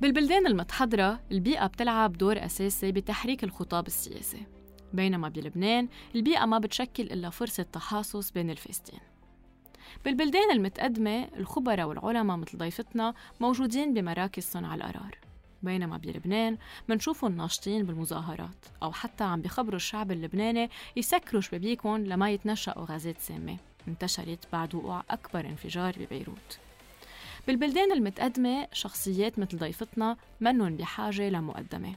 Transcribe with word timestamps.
بالبلدان 0.00 0.46
المتحضرة 0.46 1.20
البيئة 1.32 1.66
بتلعب 1.66 2.12
دور 2.12 2.44
أساسي 2.44 2.92
بتحريك 2.92 3.44
الخطاب 3.44 3.86
السياسي. 3.86 4.46
بينما 4.92 5.28
بلبنان 5.28 5.88
البيئة 6.14 6.44
ما 6.46 6.58
بتشكل 6.58 7.02
إلا 7.02 7.30
فرصة 7.30 7.62
تحاصص 7.62 8.30
بين 8.30 8.50
الفاستين 8.50 9.00
بالبلدان 10.04 10.50
المتقدمة 10.50 11.28
الخبراء 11.36 11.86
والعلماء 11.86 12.36
مثل 12.36 12.58
ضيفتنا 12.58 13.14
موجودين 13.40 13.94
بمراكز 13.94 14.42
صنع 14.42 14.74
القرار. 14.74 15.18
بينما 15.62 15.96
بلبنان 15.96 16.58
منشوفهم 16.88 17.36
ناشطين 17.36 17.82
بالمظاهرات 17.82 18.66
أو 18.82 18.92
حتى 18.92 19.24
عم 19.24 19.42
بخبروا 19.42 19.76
الشعب 19.76 20.12
اللبناني 20.12 20.70
يسكروا 20.96 21.40
شبابيكم 21.40 21.96
لما 21.96 22.30
يتنشأوا 22.30 22.84
غازات 22.84 23.20
سامة. 23.20 23.56
انتشرت 23.88 24.48
بعد 24.52 24.74
وقوع 24.74 25.02
أكبر 25.10 25.40
انفجار 25.40 25.94
ببيروت. 25.98 26.58
بالبلدان 27.46 27.92
المتقدمة 27.92 28.68
شخصيات 28.72 29.38
مثل 29.38 29.58
ضيفتنا 29.58 30.16
منن 30.40 30.76
بحاجة 30.76 31.28
لمقدمة 31.28 31.94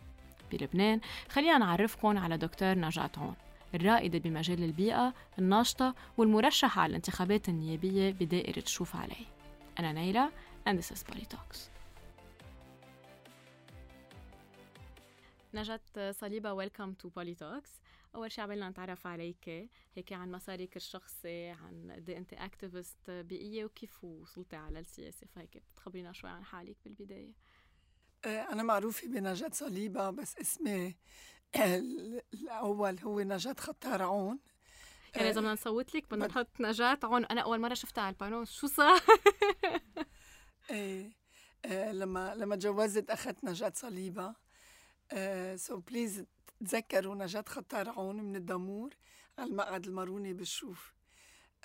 بلبنان 0.52 1.02
خلينا 1.30 1.58
نعرفكم 1.58 2.18
على 2.18 2.38
دكتور 2.38 2.74
نجاة 2.74 3.12
عون 3.18 3.36
الرائدة 3.76 4.20
بمجال 4.20 4.64
البيئة 4.64 5.14
الناشطة 5.40 5.96
والمرشحة 6.18 6.82
على 6.82 6.90
الانتخابات 6.90 7.50
النيابية 7.50 8.12
بدائرة 8.12 8.64
شوف 8.66 8.96
علي 8.96 9.26
أنا 9.80 9.92
نيلة 9.92 10.32
and 10.70 10.74
this 10.74 10.92
is 10.92 11.04
Talks. 11.04 11.58
نجاة 15.54 16.12
صليبة 16.12 16.54
ويلكم 16.54 16.94
تو 16.94 17.10
Talks. 17.10 17.81
أول 18.16 18.32
شيء 18.32 18.44
عملنا 18.44 18.70
نتعرف 18.70 19.08
عليك 19.08 19.70
هيك 19.96 20.14
عن 20.14 20.32
مسارك 20.32 20.76
الشخصي 20.76 21.50
عن 21.50 21.92
قد 21.96 22.10
إيه 22.10 22.18
أنت 22.18 22.34
أكتيفست 22.34 23.12
بيئية 23.12 23.66
وكيف 23.66 24.04
وصلتي 24.04 24.56
على 24.56 24.80
السياسة 24.80 25.28
فهيك 25.28 25.58
بتخبرينا 25.58 26.14
شوي 26.14 26.30
عن 26.30 26.44
حالك 26.46 26.78
بالبداية. 26.86 27.34
آه، 28.26 28.52
أنا 28.54 28.64
معروفة 28.64 29.08
بنجاة 29.08 29.50
صليبة 29.54 30.10
بس 30.10 30.38
اسمي 30.38 30.96
الأول 32.34 33.00
هو 33.00 33.20
نجاة 33.22 33.56
خطار 33.60 34.02
عون. 34.02 34.40
يعني 35.16 35.30
إذا 35.30 35.40
بدنا 35.40 35.54
نصوت 35.54 35.96
لك 35.96 36.06
بدنا 36.12 36.28
نحط 36.28 36.62
نجاة 36.62 37.00
عون. 37.04 37.26
أنا 37.26 37.42
أول 37.42 37.60
مرة 37.60 37.74
شفتها 37.74 38.02
على 38.02 38.14
ال 38.14 38.18
panneau 38.18 38.46
شو 38.46 38.68
صار؟ 38.68 39.02
إيه 40.70 41.12
آه، 41.66 41.92
لما 41.92 42.36
لما 42.36 42.56
تجوزت 42.56 43.10
أخذت 43.10 43.44
نجاة 43.44 43.72
صليبة. 43.76 44.36
so 45.56 45.80
please 45.80 46.26
تذكروا 46.66 47.16
نجاة 47.16 47.44
خطار 47.48 47.90
عون 47.90 48.16
من 48.24 48.36
الدمور؟ 48.36 48.90
على 49.38 49.50
المقعد 49.50 49.86
الماروني 49.88 50.34
بالشوف. 50.34 50.94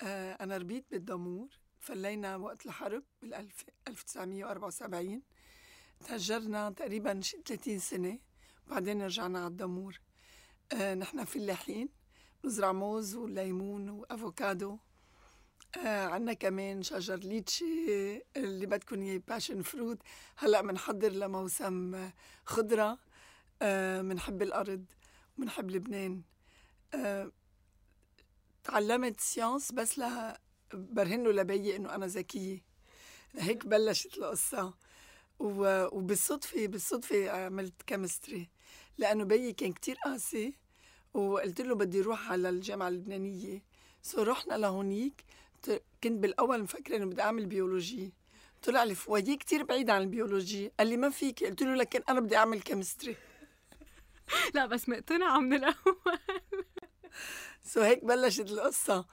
uh, 0.01 0.03
أنا 0.05 0.57
ربيت 0.57 0.85
بالدمور. 0.91 1.47
فلينا 1.79 2.35
وقت 2.35 2.65
الحرب 2.65 3.03
بال 3.21 3.33
1974 3.87 5.21
تهجرنا 6.05 6.69
تقريبا 6.69 7.21
شي 7.21 7.37
30 7.45 7.79
سنة. 7.79 8.19
وبعدين 8.67 9.01
رجعنا 9.01 9.39
على 9.39 9.47
الدمور. 9.47 9.99
uh, 10.73 10.77
نحن 10.77 11.23
فلاحين. 11.23 11.89
نزرع 12.45 12.71
موز 12.71 13.15
وليمون 13.15 13.89
وأفوكادو. 13.89 14.77
آه 15.85 16.05
عنا 16.05 16.33
كمان 16.33 16.83
شجر 16.83 17.15
ليتشي 17.15 17.65
اللي 18.37 18.65
بدكم 18.65 19.01
إياه 19.01 19.21
passion 19.27 19.61
fruit 19.61 19.97
هلأ 20.35 20.61
بنحضر 20.61 21.11
لموسم 21.11 22.09
خضرة. 22.45 22.99
آه 23.61 24.01
الأرض 24.41 24.85
وبنحب 25.37 25.71
لبنان. 25.71 26.21
آه 26.93 27.31
تعلمت 28.63 29.19
sciences 29.19 29.71
بس 29.71 29.97
لها 29.97 30.39
برهن 30.73 31.27
لبيي 31.27 31.75
إنه 31.75 31.95
أنا 31.95 32.05
ذكية. 32.05 32.63
هيك 33.35 33.65
بلشت 33.65 34.17
القصة. 34.17 34.73
وبالصدفه 35.39 36.67
بالصدفة 36.67 37.29
عملت 37.29 37.81
chemistry 37.81 38.49
لأنه 38.97 39.23
بيي 39.23 39.53
كان 39.53 39.73
كتير 39.73 39.95
قاسي 40.05 40.53
وقلت 41.13 41.61
له 41.61 41.75
بدي 41.75 42.01
أروح 42.01 42.31
على 42.31 42.49
الجامعة 42.49 42.87
اللبنانية. 42.87 43.63
so 44.01 44.21
رحنا 44.23 44.53
لهونيك. 44.53 45.25
كنت 46.03 46.21
بالأول 46.21 46.63
مفكرة 46.63 46.95
إنه 46.97 47.05
بدي 47.05 47.21
أعمل 47.21 47.45
بيولوجي 47.45 48.13
طلع 48.63 48.83
لي 48.83 48.95
foyer 48.95 49.35
كتير 49.35 49.63
بعيد 49.63 49.89
عن 49.89 50.01
البيولوجي 50.01 50.71
قال 50.79 50.87
لي 50.87 50.97
ما 50.97 51.09
فيك. 51.09 51.43
قلت 51.43 51.63
له 51.63 51.75
لكن 51.75 52.01
أنا 52.09 52.19
بدي 52.19 52.35
أعمل 52.37 52.61
chemistry 52.61 53.15
لا 54.55 54.65
بس 54.65 54.89
مقتنعة 54.89 55.39
من 55.39 55.53
الأول. 55.53 56.19
so 57.63 57.81
هيك 57.81 58.05
بلشت 58.05 58.51
القصة. 58.51 59.05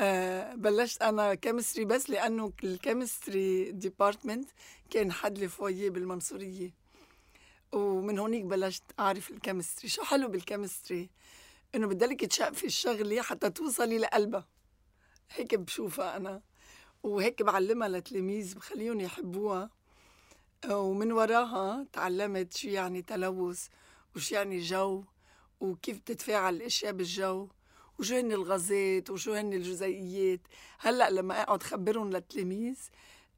آه 0.00 0.54
بلشت 0.54 1.02
أنا 1.02 1.34
chemistry 1.34 1.84
بس 1.84 2.10
لأنه 2.10 2.52
ال 2.64 2.75
chemistry 2.75 3.72
department 3.72 4.50
كان 4.90 5.12
حد 5.12 5.38
لي 5.38 5.48
foyer 5.48 5.90
بالمنصورية. 5.90 6.74
ومن 7.72 8.18
هونيك 8.18 8.44
بلشت 8.44 8.82
أعرف 8.98 9.30
ال 9.30 9.36
chemistry 9.36 9.88
شو 9.88 10.02
حلو 10.02 10.28
بال 10.28 10.43
chemistry 10.43 11.10
إنه 11.74 11.86
بدلك 11.86 12.24
تشقفي 12.24 12.66
الشغلة 12.66 13.22
حتى 13.22 13.50
توصلي 13.50 13.98
لقلبها. 13.98 14.48
هيك 15.30 15.54
بشوفها 15.54 16.16
أنا. 16.16 16.42
وهيك 17.02 17.42
بعلمها 17.42 17.88
لتلاميذ 17.88 18.54
بخليهم 18.54 19.00
يحبوها. 19.00 19.70
ومن 20.70 21.12
وراها 21.12 21.86
تعلمت 21.92 22.56
شو 22.56 22.68
يعني 22.68 23.02
تلوث. 23.02 23.68
وش 24.16 24.32
يعني 24.32 24.60
جو 24.60 25.04
وكيف 25.60 25.98
بتتفاعل 25.98 26.56
الأشياء 26.56 26.92
بالجو؟ 26.92 27.48
وشو 27.98 28.14
هن 28.14 28.32
الغازات؟ 28.32 29.10
وشو 29.10 29.32
هن 29.32 29.52
الجزيئيات 29.52 30.40
هلأ 30.78 31.10
لما 31.10 31.42
أقعد 31.42 31.62
خبرهم 31.62 32.10
للتلاميذ 32.10 32.78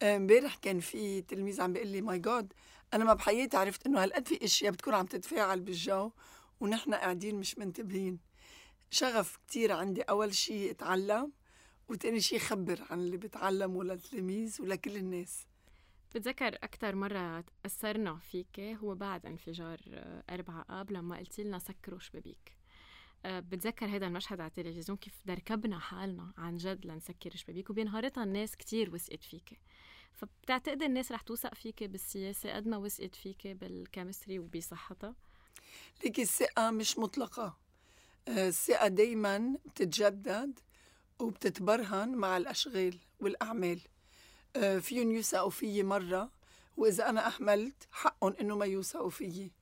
امبارح 0.03 0.55
كان 0.55 0.81
في 0.81 1.23
تلميذ 1.23 1.61
عم 1.61 1.73
بيقول 1.73 1.89
لي 1.89 2.01
my 2.01 2.19
God 2.19 2.53
أنا 2.95 3.05
ما 3.05 3.15
بحياتي 3.15 3.57
عرفت 3.57 3.87
إنه 3.87 4.03
هالقد 4.03 4.29
في 4.29 4.45
أشياء 4.45 4.73
بتكون 4.73 4.95
عم 4.95 5.07
تتفاعل 5.07 5.61
بالجو 5.61 6.11
ونحن 6.61 6.95
قاعدين 6.95 7.35
مش 7.35 7.59
منتبهين. 7.59 8.19
شغف 8.91 9.37
كتير 9.37 9.73
عندي. 9.73 10.03
أول 10.03 10.35
شيء 10.35 10.71
أتعلم 10.71 11.33
وتاني 11.89 12.21
شيء 12.21 12.39
خبر 12.39 12.81
عن 12.91 12.99
اللي 12.99 13.17
بتعلمه 13.17 13.85
للتلاميذ 13.85 14.63
ولكل 14.63 14.97
الناس. 14.97 15.47
بتذكر 16.15 16.55
أكثر 16.55 16.95
مرة 16.95 17.45
أثرنا 17.67 18.19
فيك 18.19 18.61
هو 18.61 18.95
بعد 18.95 19.27
انفجار 19.27 19.81
آه، 19.89 20.23
أربعة 20.31 20.65
آب 20.71 20.93
لما 20.93 21.17
قلتي 21.19 21.43
لنا 21.43 21.59
سكروا 21.59 21.99
شبابيك 21.99 22.59
آه، 23.25 23.41
بتذكر 23.41 23.87
هذا 23.87 24.07
المشهد 24.07 24.41
على 24.41 24.49
التلفزيون 24.49 24.99
كيف 24.99 25.15
دركبنا 25.27 25.79
حالنا 25.79 26.33
عن 26.39 26.57
جد 26.57 26.87
لنسكر 26.87 27.37
شبابيك 27.37 27.71
وبنهارتها 27.71 28.25
الناس 28.25 28.57
كتير 28.57 28.95
وثقت 28.95 29.25
فيك. 29.25 29.61
فبتعتقد 30.15 30.83
الناس 30.83 31.13
رح 31.13 31.21
توثق 31.21 31.55
فيك 31.55 31.85
بالسياسة 31.85 32.57
قد 32.57 32.67
ما 32.69 32.77
وثقت 32.77 33.15
فيك 33.15 33.47
بالكيمستري 33.47 34.39
وبصحتها؟ 34.39 35.15
ليكي 36.05 36.23
الثقة 36.23 36.71
مش 36.71 36.99
مطلقة. 36.99 37.57
آه، 38.29 38.49
الثقة 38.49 38.89
دايما 38.89 39.57
بتتجدد 39.67 40.61
وبتتبرهن 41.19 42.15
مع 42.15 42.37
الأشغال 42.37 42.99
والأعمال. 43.21 43.81
فيهم 44.81 45.13
يوثقوا 45.13 45.51
فيي 45.51 45.83
مرة 45.83 46.31
وإذا 46.77 47.09
أنا 47.09 47.27
أهملت 47.27 47.89
حقهم 47.91 48.35
إنه 48.41 48.57
ما 48.57 48.67
يوثقوا 48.67 49.11
فيي. 49.11 49.53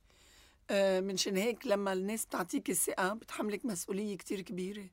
آه، 0.71 1.01
منشان 1.01 1.37
هيك 1.37 1.67
لما 1.67 1.93
الناس 1.93 2.27
بتعطيك 2.27 2.71
الثقة 2.71 3.15
بتحملك 3.15 3.65
مسؤولية 3.65 4.17
كتير 4.17 4.41
كبيرة. 4.41 4.87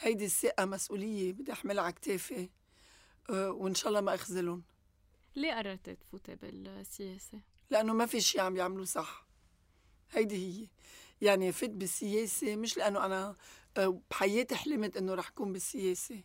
هيدي 0.00 0.24
الثقة 0.24 0.64
مسؤولية 0.64 1.32
بدي 1.32 1.52
أحملها 1.52 1.84
على 1.84 1.92
كتافي 1.92 2.48
آه، 3.30 3.50
وإن 3.50 3.74
شاء 3.74 3.88
الله 3.88 4.00
ما 4.00 4.14
أخذلهم. 4.14 4.62
ليه 5.36 5.54
قررت 5.54 5.90
تفوتي 5.90 6.34
بالسياسة؟ 6.34 7.40
لأنه 7.70 7.92
ما 7.92 8.06
في 8.06 8.20
شيء 8.20 8.40
عم 8.40 8.54
بيعملوه 8.54 8.84
صح. 8.84 9.26
هيدي 10.10 10.36
هي. 10.36 10.68
يعني 11.20 11.52
فت 11.52 11.70
بالسياسة 11.70 12.56
مش 12.56 12.76
لأنه 12.76 13.04
أنا 13.04 13.36
بحياتي 14.10 14.54
حلمت 14.56 14.96
إنه 14.96 15.14
رح 15.14 15.28
كون 15.28 15.52
بالسياسة. 15.52 16.22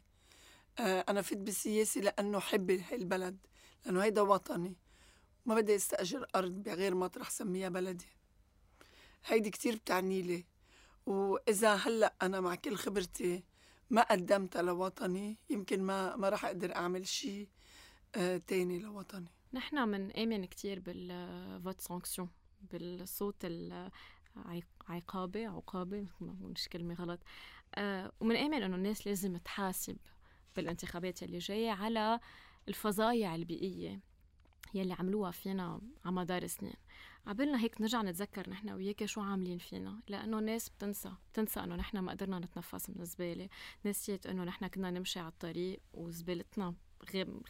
آه، 0.81 1.05
أنا 1.09 1.21
فت 1.21 1.37
بالسياسة 1.37 2.01
لأنه 2.01 2.39
حب 2.39 2.71
هاي 2.71 2.95
البلد 2.95 3.37
لأنه 3.85 4.03
هيدا 4.03 4.21
وطني. 4.21 4.75
ما 5.45 5.55
بدي 5.55 5.75
أستأجر 5.75 6.27
أرض 6.35 6.51
بغير 6.51 6.95
مطرح 6.95 7.29
سميها 7.29 7.69
بلدي. 7.69 8.05
هيدي 9.25 9.49
كتير 9.49 9.75
بتعني 9.75 10.21
لي. 10.21 10.45
وإذا 11.05 11.75
هلأ 11.75 12.13
أنا 12.21 12.39
مع 12.41 12.55
كل 12.55 12.75
خبرتي 12.75 13.43
ما 13.89 14.01
قدمتها 14.01 14.61
لوطني 14.61 15.37
يمكن 15.49 15.83
ما 15.83 16.15
ما 16.15 16.29
راح 16.29 16.45
أقدر 16.45 16.75
أعمل 16.75 17.07
شيء 17.07 17.49
آه 18.15 18.37
تاني 18.37 18.79
لوطني. 18.79 19.29
نحن 19.53 19.87
من 19.89 20.11
آمن 20.11 20.45
كتير 20.45 20.79
بال 20.79 21.13
vote 21.13 21.81
sanction 21.81 22.29
بالصوت 22.71 23.35
العقابة 24.35 25.47
عقابة 25.47 26.05
مش 26.21 26.69
كلمة 26.69 26.93
غلط. 26.93 27.19
آه 27.75 28.11
ومن 28.19 28.35
آمن 28.35 28.63
إنه 28.63 28.75
الناس 28.75 29.07
لازم 29.07 29.37
تحاسب 29.37 29.97
بالانتخابات 30.55 31.23
اللي 31.23 31.37
جاية 31.37 31.71
على 31.71 32.19
الفظايع 32.67 33.35
البيئية 33.35 33.99
يلي 34.73 34.93
عملوها 34.93 35.31
فينا 35.31 35.81
على 36.05 36.15
مدار 36.15 36.47
سنين. 36.47 36.73
عبالنا 37.27 37.61
هيك 37.61 37.81
نرجع 37.81 38.01
نتذكر 38.01 38.49
نحن 38.49 38.69
وياك 38.69 39.05
شو 39.05 39.21
عاملين 39.21 39.57
فينا 39.57 40.01
لأنه 40.07 40.39
الناس 40.39 40.69
بتنسى 40.69 41.11
بتنسى 41.33 41.59
إنه 41.59 41.75
نحن 41.75 41.97
ما 41.99 42.11
قدرنا 42.11 42.39
نتنفس 42.39 42.89
من 42.89 43.01
الزبالة 43.01 43.49
نسيت 43.85 44.25
إنه 44.25 44.43
نحن 44.43 44.67
كنا 44.67 44.91
نمشي 44.91 45.19
على 45.19 45.27
الطريق 45.27 45.79
وزبالتنا 45.93 46.75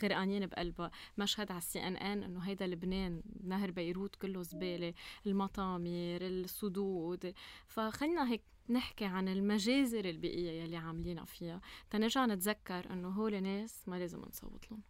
غرقانين 0.04 0.46
بقلبها. 0.46 0.92
مشهد 1.18 1.52
على 1.52 1.58
السي 1.58 1.88
إن 1.88 1.96
إن 1.96 2.24
إنه 2.24 2.40
هيدا 2.40 2.68
لبنان 2.68 3.22
نهر 3.44 3.72
بيروت 3.72 4.16
كله 4.16 4.44
زبالة 4.44 4.94
المطامير 5.26 6.28
السدود. 6.28 7.34
فخلينا 7.68 8.30
هيك 8.30 8.42
نحكي 8.70 9.06
عن 9.06 9.28
المجازر 9.28 10.06
البيئية 10.06 10.62
يلي 10.64 10.78
عاملينها 10.78 11.26
فيها. 11.26 11.62
تنرجع 11.90 12.26
نتذكر 12.26 12.94
إنه 12.94 13.10
هول 13.10 13.44
ناس 13.44 13.88
ما 13.88 13.96
لازم 13.96 14.20
نصوت 14.20 14.72
لهم. 14.72 14.82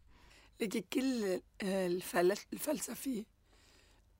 لكن 0.59 0.81
كل 0.93 1.41
الفلسفة 2.53 3.25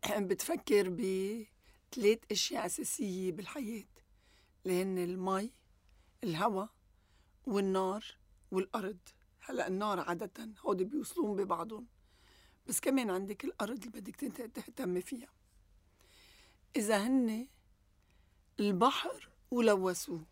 بتفكر 0.18 0.90
بثلاث 0.90 2.20
أشياء 2.32 2.66
أساسية 2.66 3.32
بالحياة 3.32 3.88
اللي 4.66 4.82
هن 4.82 4.98
المي 4.98 5.54
الهواء 6.24 6.70
والنار 7.46 8.06
والأرض. 8.52 9.00
هلأ 9.40 9.68
النار 9.68 10.00
عادة 10.00 10.50
هودي 10.60 10.84
بيوصلون 10.84 11.36
ببعضهم 11.36 11.88
بس 12.68 12.80
كمان 12.80 13.10
عندك 13.10 13.46
الأرض 13.46 13.86
اللي 13.86 14.02
بدك 14.02 14.16
تهتمي 14.56 15.02
فيها. 15.02 15.30
إذا 16.76 17.08
هن 17.08 17.48
البحر 18.60 19.31
ولوثوه 19.52 20.26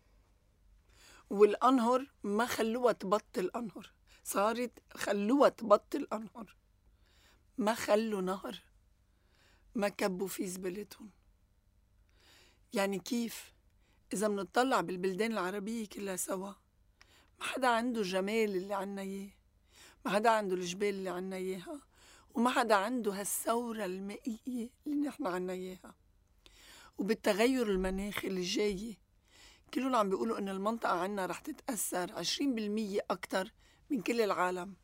والأنهر 1.30 2.10
ما 2.22 2.46
خلوها 2.46 2.92
تبطل 2.92 3.50
أنهر 3.56 3.92
صارت 4.24 4.70
خلوها 4.94 5.48
تبطل 5.48 6.06
أنهر. 6.12 6.56
ما 7.58 7.74
خلوا 7.74 8.20
نهر 8.20 8.62
ما 9.74 9.88
كبوا 9.88 10.28
فيه 10.28 10.46
زبالتهم. 10.46 11.10
يعني 12.72 12.98
كيف؟ 12.98 13.52
إذا 14.12 14.28
منطلع 14.28 14.80
بالبلدان 14.80 15.32
العربية 15.32 15.86
كلها 15.86 16.16
سوا 16.16 16.52
ما 17.38 17.44
حدا 17.44 17.68
عنده 17.68 18.00
الجمال 18.00 18.56
اللي 18.56 18.74
عنا 18.74 19.02
إياه 19.02 19.30
ما 20.04 20.10
حدا 20.10 20.30
عنده 20.30 20.54
الجبال 20.54 20.88
اللي 20.88 21.10
عنا 21.10 21.36
إياها 21.36 21.80
وما 22.34 22.50
حدا 22.50 22.74
عنده 22.74 23.12
هالثورة 23.20 23.84
المائية 23.84 24.70
اللي 24.86 25.08
نحن 25.08 25.26
عنا 25.26 25.52
إياها. 25.52 25.94
وبالتغير 26.98 27.70
المناخي 27.70 28.28
اللي 28.28 28.42
جاي 28.42 28.96
كلهم 29.74 29.96
عم 29.96 30.08
بيقولوا 30.08 30.38
إن 30.38 30.48
المنطقة 30.48 30.92
عنا 30.92 31.26
رح 31.26 31.38
تتأثر 31.38 32.12
عشرين 32.12 32.54
بالمية 32.54 33.00
أكتر 33.10 33.52
من 33.90 34.00
كل 34.00 34.20
العالم. 34.20 34.74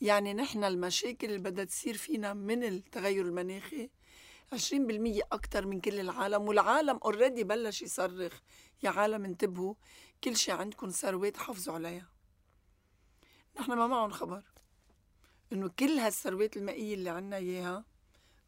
يعني 0.00 0.34
نحن 0.34 0.64
المشاكل 0.64 1.26
اللي 1.26 1.38
بدها 1.38 1.64
تصير 1.64 1.96
فينا 1.96 2.34
من 2.34 2.64
التغير 2.64 3.24
المناخي 3.24 3.90
عشرين 4.52 4.86
بالمية 4.86 5.22
أكتر 5.32 5.66
من 5.66 5.80
كل 5.80 6.00
العالم 6.00 6.42
والعالم 6.42 6.96
اوريدي 7.04 7.44
بلش 7.44 7.82
يصرخ 7.82 8.40
يا 8.82 8.90
عالم 8.90 9.24
انتبهوا 9.24 9.74
كل 10.24 10.36
شي 10.36 10.52
عندكم 10.52 10.88
ثروات 10.88 11.36
حافظوا 11.36 11.74
عليها. 11.74 12.08
نحن 13.60 13.72
ما 13.72 13.86
معهم 13.86 14.10
خبر 14.10 14.44
إنه 15.52 15.68
كل 15.68 15.98
هالثروات 15.98 16.56
المائية 16.56 16.94
اللي 16.94 17.10
عنا 17.10 17.36
إياها 17.36 17.84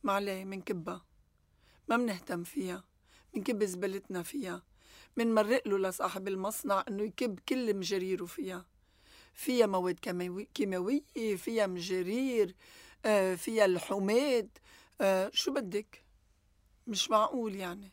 ما 0.02 0.12
عليه 0.12 0.44
منكبها 0.44 1.04
ما 1.88 1.96
منهتم 1.96 2.44
فيها 2.44 2.84
منكب 3.34 3.64
زبالتنا 3.64 4.22
فيها 4.22 4.62
منمرق 5.16 5.68
له 5.68 5.78
لصاحب 5.78 6.28
المصنع 6.28 6.84
إنه 6.88 7.02
يكب 7.02 7.38
كل 7.48 7.76
مجريره 7.76 8.24
فيها. 8.24 8.66
فيها 9.34 9.66
مواد 9.66 9.98
كيماوية 10.54 11.36
فيها 11.36 11.66
مجرير 11.66 12.54
آه، 13.04 13.34
فيها 13.34 13.64
الحماد 13.64 14.58
آه، 15.00 15.30
شو 15.34 15.52
بدك؟ 15.52 16.04
مش 16.86 17.10
معقول 17.10 17.54
يعني. 17.54 17.90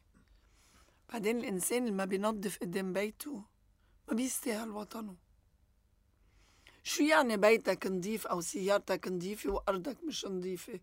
بعدين 1.13 1.39
الإنسان 1.39 1.83
اللي 1.83 1.91
ما 1.95 2.05
بينظف 2.05 2.57
قدام 2.57 2.93
بيته 2.93 3.43
ما 4.07 4.13
بيستاهل 4.13 4.69
وطنه. 4.69 5.15
شو 6.83 7.03
يعني 7.03 7.37
بيتك 7.37 7.87
نظيف 7.87 8.27
أو 8.27 8.41
سيارتك 8.41 9.07
نظيفة 9.07 9.49
وأرضك 9.49 10.03
مش 10.03 10.25
نظيفة؟ 10.25 10.79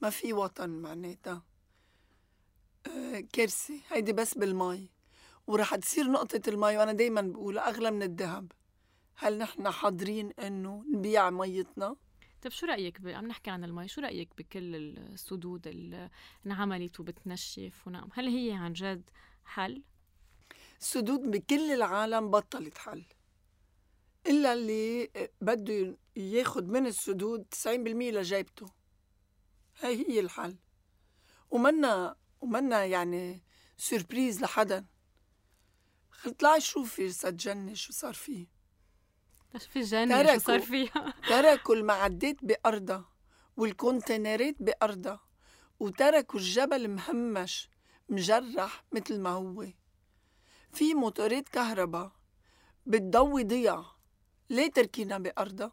ما 0.00 0.10
في 0.10 0.32
وطن 0.32 0.70
معناتها. 0.70 1.42
آه 2.86 3.20
كارثة 3.32 3.80
هيدي 3.90 4.12
بس 4.12 4.38
بالمي 4.38 4.90
ورح 5.46 5.74
تصير 5.74 6.10
نقطة 6.10 6.40
المي 6.48 6.76
وأنا 6.78 6.92
دايما 6.92 7.20
بقول 7.20 7.58
أغلى 7.58 7.90
من 7.90 8.02
الذهب. 8.02 8.52
هل 9.14 9.38
نحن 9.38 9.70
حاضرين 9.70 10.30
إنه 10.32 10.84
نبيع 10.94 11.30
ميتنا؟ 11.30 11.96
طيب 12.42 12.52
شو 12.52 12.66
رأيك 12.66 13.00
ب... 13.00 13.08
عم 13.08 13.26
نحكي 13.26 13.50
عن 13.50 13.64
المي 13.64 13.88
شو 13.88 14.00
رأيك 14.00 14.28
بكل 14.38 14.74
السدود 14.74 15.66
اللي 15.66 16.10
انعملت 16.46 17.00
وبتنشف 17.00 17.86
ونعم؟ 17.86 18.08
هل 18.12 18.28
هي 18.28 18.52
عن 18.52 18.72
جد 18.72 19.10
حل؟ 19.44 19.82
السدود 20.80 21.20
بكل 21.20 21.70
العالم 21.72 22.30
بطلت 22.30 22.78
حل. 22.78 23.04
إلا 24.26 24.52
اللي 24.52 25.10
بده 25.40 25.96
ياخد 26.16 26.68
من 26.68 26.86
السدود 26.86 27.46
90% 27.54 27.68
لجيبته. 27.68 28.66
هاي 29.80 30.08
هي 30.08 30.20
الحل. 30.20 30.56
ومنا 31.50 32.16
ومنا 32.40 32.84
يعني 32.84 33.42
surprise 33.76 34.42
لحدا. 34.42 34.86
طلعي 36.38 36.60
شوفي 36.60 37.06
جنة 37.24 37.74
شو 37.74 37.92
صار 37.92 38.14
فيه؟ 38.14 38.46
في 39.58 39.78
الجنة 39.78 40.34
شو 40.34 40.38
صار 40.38 40.60
فيها 40.60 41.14
تركوا 41.28 41.74
المعدات 41.74 42.36
بأرضها 42.44 43.12
والكونتينرات 43.56 44.54
بأرضها 44.60 45.20
وتركوا 45.80 46.40
الجبل 46.40 46.88
مهمش 46.88 47.68
مجرح 48.08 48.84
مثل 48.92 49.20
ما 49.20 49.30
هو. 49.30 49.66
في 50.72 50.94
موتورات 50.94 51.48
كهرباء 51.48 52.12
بتضوي 52.86 53.44
ضيع 53.44 53.84
ليه 54.50 54.70
تركينا 54.70 55.18
بأرضها؟ 55.18 55.72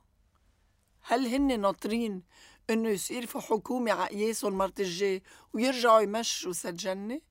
هل 1.01 1.27
هن 1.27 1.61
ناطرين 1.61 2.23
إنه 2.69 2.89
يصير 2.89 3.25
في 3.25 3.39
حكومة 3.39 3.91
عقياسهم 3.91 4.57
مرت 4.57 4.79
الجاي 4.79 5.23
ويرجعوا 5.53 6.01
يمشوا 6.01 6.53
سجنة 6.53 7.21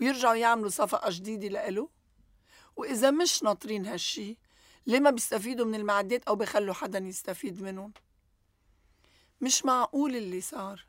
ويرجعوا 0.00 0.34
يعملوا 0.34 0.68
صفقة 0.68 1.10
جديدة 1.10 1.48
لإله؟ 1.48 1.88
وإذا 2.76 3.10
مش 3.10 3.42
ناطرين 3.42 3.86
هالشي 3.86 4.38
ليه 4.86 5.00
ما 5.00 5.10
بيستفيدوا 5.10 5.66
من 5.66 5.74
المعدات 5.74 6.24
أو 6.24 6.36
بيخلوا 6.36 6.74
حدا 6.74 6.98
يستفيد 6.98 7.62
منهم؟ 7.62 7.92
مش 9.40 9.64
معقول 9.64 10.16
اللي 10.16 10.40
صار. 10.40 10.86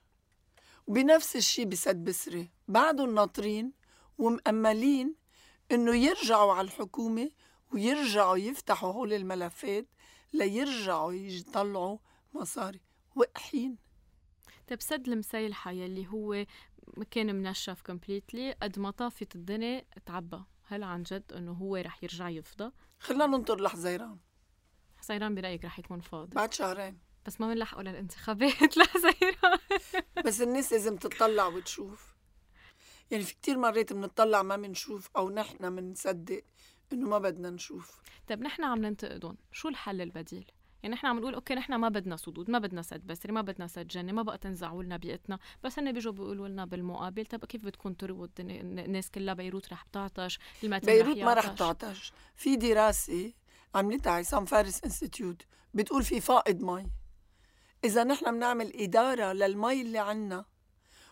وبنفس 0.87 1.35
الشي 1.35 1.65
بسد 1.65 1.95
بسرة 1.95 2.47
بعدهم 2.67 3.15
ناطرين 3.15 3.71
ومأملين 4.17 5.15
إنه 5.71 5.95
يرجعوا 5.95 6.53
على 6.53 6.65
الحكومة 6.65 7.31
ويرجعوا 7.73 8.37
يفتحوا 8.37 8.93
هول 8.93 9.13
الملفات 9.13 9.85
ليرجعوا 10.33 11.13
يطلعوا 11.13 11.97
مصاري. 12.33 12.81
وقحين 13.15 13.77
طيب 14.71 14.81
سد 14.81 15.07
المسيلحة 15.07 15.71
يلي 15.71 16.07
هو 16.07 16.45
كان 17.11 17.35
منشف 17.35 17.81
كومبليتلي 17.81 18.51
قد 18.51 18.79
ما 18.79 18.91
طافت 18.91 19.35
الدنيا 19.35 19.85
تعبى. 20.05 20.43
هل 20.63 20.83
عن 20.83 21.03
جد 21.03 21.33
إنه 21.33 21.51
هو 21.51 21.75
رح 21.75 22.03
يرجع 22.03 22.29
يفضى؟ 22.29 22.71
خلينا 22.99 23.25
ننطر 23.25 23.61
لحزيران 23.61 24.17
حزيران 24.97 25.35
برأيك 25.35 25.65
رح 25.65 25.79
يكون 25.79 25.99
فاضي. 25.99 26.35
بعد 26.35 26.53
شهرين. 26.53 26.99
بس 27.25 27.41
ما 27.41 27.47
بنلحقوا 27.47 27.83
للانتخابات 27.83 28.77
لحزيران 28.77 29.59
بس 30.25 30.41
الناس 30.41 30.73
لازم 30.73 30.97
تطلع 30.97 31.47
وتشوف. 31.47 32.15
يعني 33.11 33.23
في 33.23 33.33
كتير 33.33 33.57
مرات 33.57 33.93
بنطلع 33.93 34.43
ما 34.43 34.55
بنشوف 34.55 35.09
أو 35.17 35.29
نحن 35.29 35.75
بنصدق 35.75 36.43
إنه 36.93 37.09
ما 37.09 37.17
بدنا 37.17 37.49
نشوف. 37.49 38.01
طيب 38.27 38.41
نحن 38.41 38.63
عم 38.63 38.81
ننتقدهم. 38.81 39.37
شو 39.51 39.67
الحل 39.67 40.01
البديل؟ 40.01 40.51
يعني 40.83 40.95
نحن 40.95 41.07
عم 41.07 41.19
نقول 41.19 41.33
okay 41.35 41.55
نحن 41.55 41.75
ما 41.75 41.89
بدنا 41.89 42.17
سدود 42.17 42.49
ما 42.49 42.59
بدنا 42.59 42.81
سد 42.81 43.07
بسري 43.07 43.31
ما 43.31 43.41
بدنا 43.41 43.67
سد 43.67 43.87
جنة 43.87 44.11
ما 44.11 44.21
بقى 44.21 44.37
تنزعوا 44.37 44.83
لنا 44.83 44.97
بيئتنا. 44.97 45.39
بس 45.63 45.79
هن 45.79 45.91
بيجوا 45.91 46.13
بيقولوا 46.13 46.47
لنا 46.47 46.65
بالمقابل 46.65 47.25
طيب 47.25 47.45
كيف 47.45 47.65
بدكم 47.65 47.93
ترووا 47.93 48.27
الناس 48.39 49.11
كلها 49.11 49.33
بيروت 49.33 49.73
رح 49.73 49.83
تعطش 49.83 50.39
بيروت 50.63 51.17
ما 51.17 51.33
رح 51.33 51.47
تعطش 51.47 52.13
في 52.35 52.55
دراسة 52.55 53.33
عملتها 53.75 54.11
عصام 54.11 54.45
فارس 54.45 54.83
Institute 54.83 55.41
بتقول 55.73 56.03
في 56.03 56.21
فائض 56.21 56.61
مي. 56.63 56.91
إذا 57.83 58.03
نحن 58.03 58.31
بنعمل 58.31 58.81
إدارة 58.81 59.33
للمي 59.33 59.81
اللي 59.81 59.99
عنا 59.99 60.45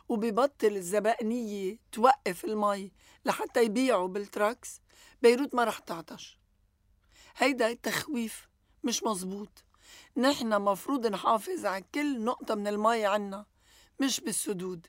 وببطل 0.10 0.76
الزبائنية 0.76 1.78
توقف 1.92 2.46
المي 2.46 2.92
لحتى 3.26 3.64
يبيعوا 3.64 4.08
بال 4.08 4.26
trucks 4.26 4.82
بيروت 5.22 5.56
ما 5.56 5.64
رح 5.64 5.80
تعطش. 5.80 6.40
هيدا 7.38 7.74
تخويف 7.74 8.49
مش 8.84 9.04
مزبوط 9.04 9.64
نحن 10.18 10.62
مفروض 10.62 11.08
نحافظ 11.08 11.66
على 11.66 11.84
كل 11.96 12.24
نقطة 12.24 12.56
من 12.56 12.68
المي 12.68 13.06
عنا 13.06 13.46
مش 14.00 14.20
بالسدود. 14.22 14.88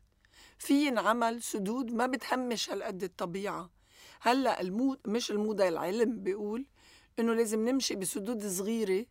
في 0.59 0.87
ينعمل 0.87 1.43
سدود 1.43 1.93
ما 1.93 2.07
بتهمش 2.07 2.71
هالقد 2.71 3.03
الطبيعة. 3.03 3.71
هلأ 4.21 4.61
المود 4.61 5.01
مش 5.07 5.31
الموضة 5.31 5.69
العلم 5.69 6.23
بيقول 6.23 6.67
إنه 7.19 7.35
لازم 7.35 7.69
نمشي 7.69 7.97
بسدود 7.97 8.47
صغيرة 8.47 9.07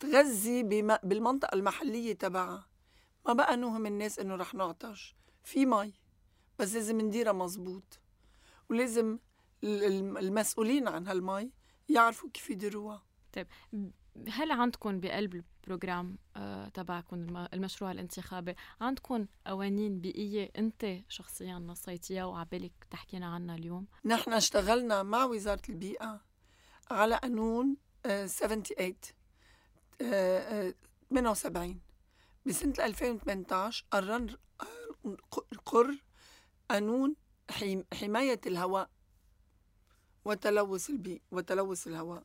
تغذي 0.00 0.62
بالمنطقة 1.02 1.54
المحلية 1.54 2.12
تبعها. 2.12 2.66
ما 3.26 3.32
بقى 3.32 3.56
نوهم 3.56 3.86
الناس 3.86 4.18
إنه 4.18 4.34
رح 4.36 4.54
نعطش. 4.54 5.16
في 5.44 5.66
مي 5.66 5.92
بس 6.58 6.74
لازم 6.74 7.00
نديرها 7.00 7.32
مزبوط 7.32 8.00
ولازم 8.70 9.18
المسؤولين 9.64 10.88
عن 10.88 11.06
هالمي 11.06 11.50
يعرفوا 11.88 12.30
كيف 12.30 12.50
يديروها. 12.50 13.02
طيب 13.32 13.46
هل 14.28 14.52
عندكم 14.52 15.00
بقلب 15.00 15.34
البروجرام 15.34 16.18
آه 16.36 16.68
تبعكم 16.68 17.36
المشروع 17.52 17.90
الانتخابي 17.90 18.54
عندكم 18.80 19.26
قوانين 19.46 20.00
بيئية 20.00 20.50
أنت 20.58 20.98
شخصيا 21.08 21.54
نصيتيها 21.58 22.24
وعبالك 22.24 22.72
تحكينا 22.90 23.26
عنها 23.26 23.54
اليوم؟ 23.54 23.86
نحن 24.04 24.32
اشتغلنا 24.32 25.02
مع 25.02 25.24
وزارة 25.24 25.62
البيئة 25.68 26.20
على 26.90 27.16
قانون 27.16 27.76
78 28.04 28.94
آه 30.02 30.74
78 31.10 31.80
بسنة 32.46 32.74
2018 32.78 33.84
قرر 33.90 34.38
قر 35.66 35.96
قانون 36.70 37.16
حماية 37.92 38.40
الهواء 38.46 38.90
وتلوث 40.24 40.90
البيئة 40.90 41.20
وتلوث 41.30 41.86
الهواء 41.86 42.24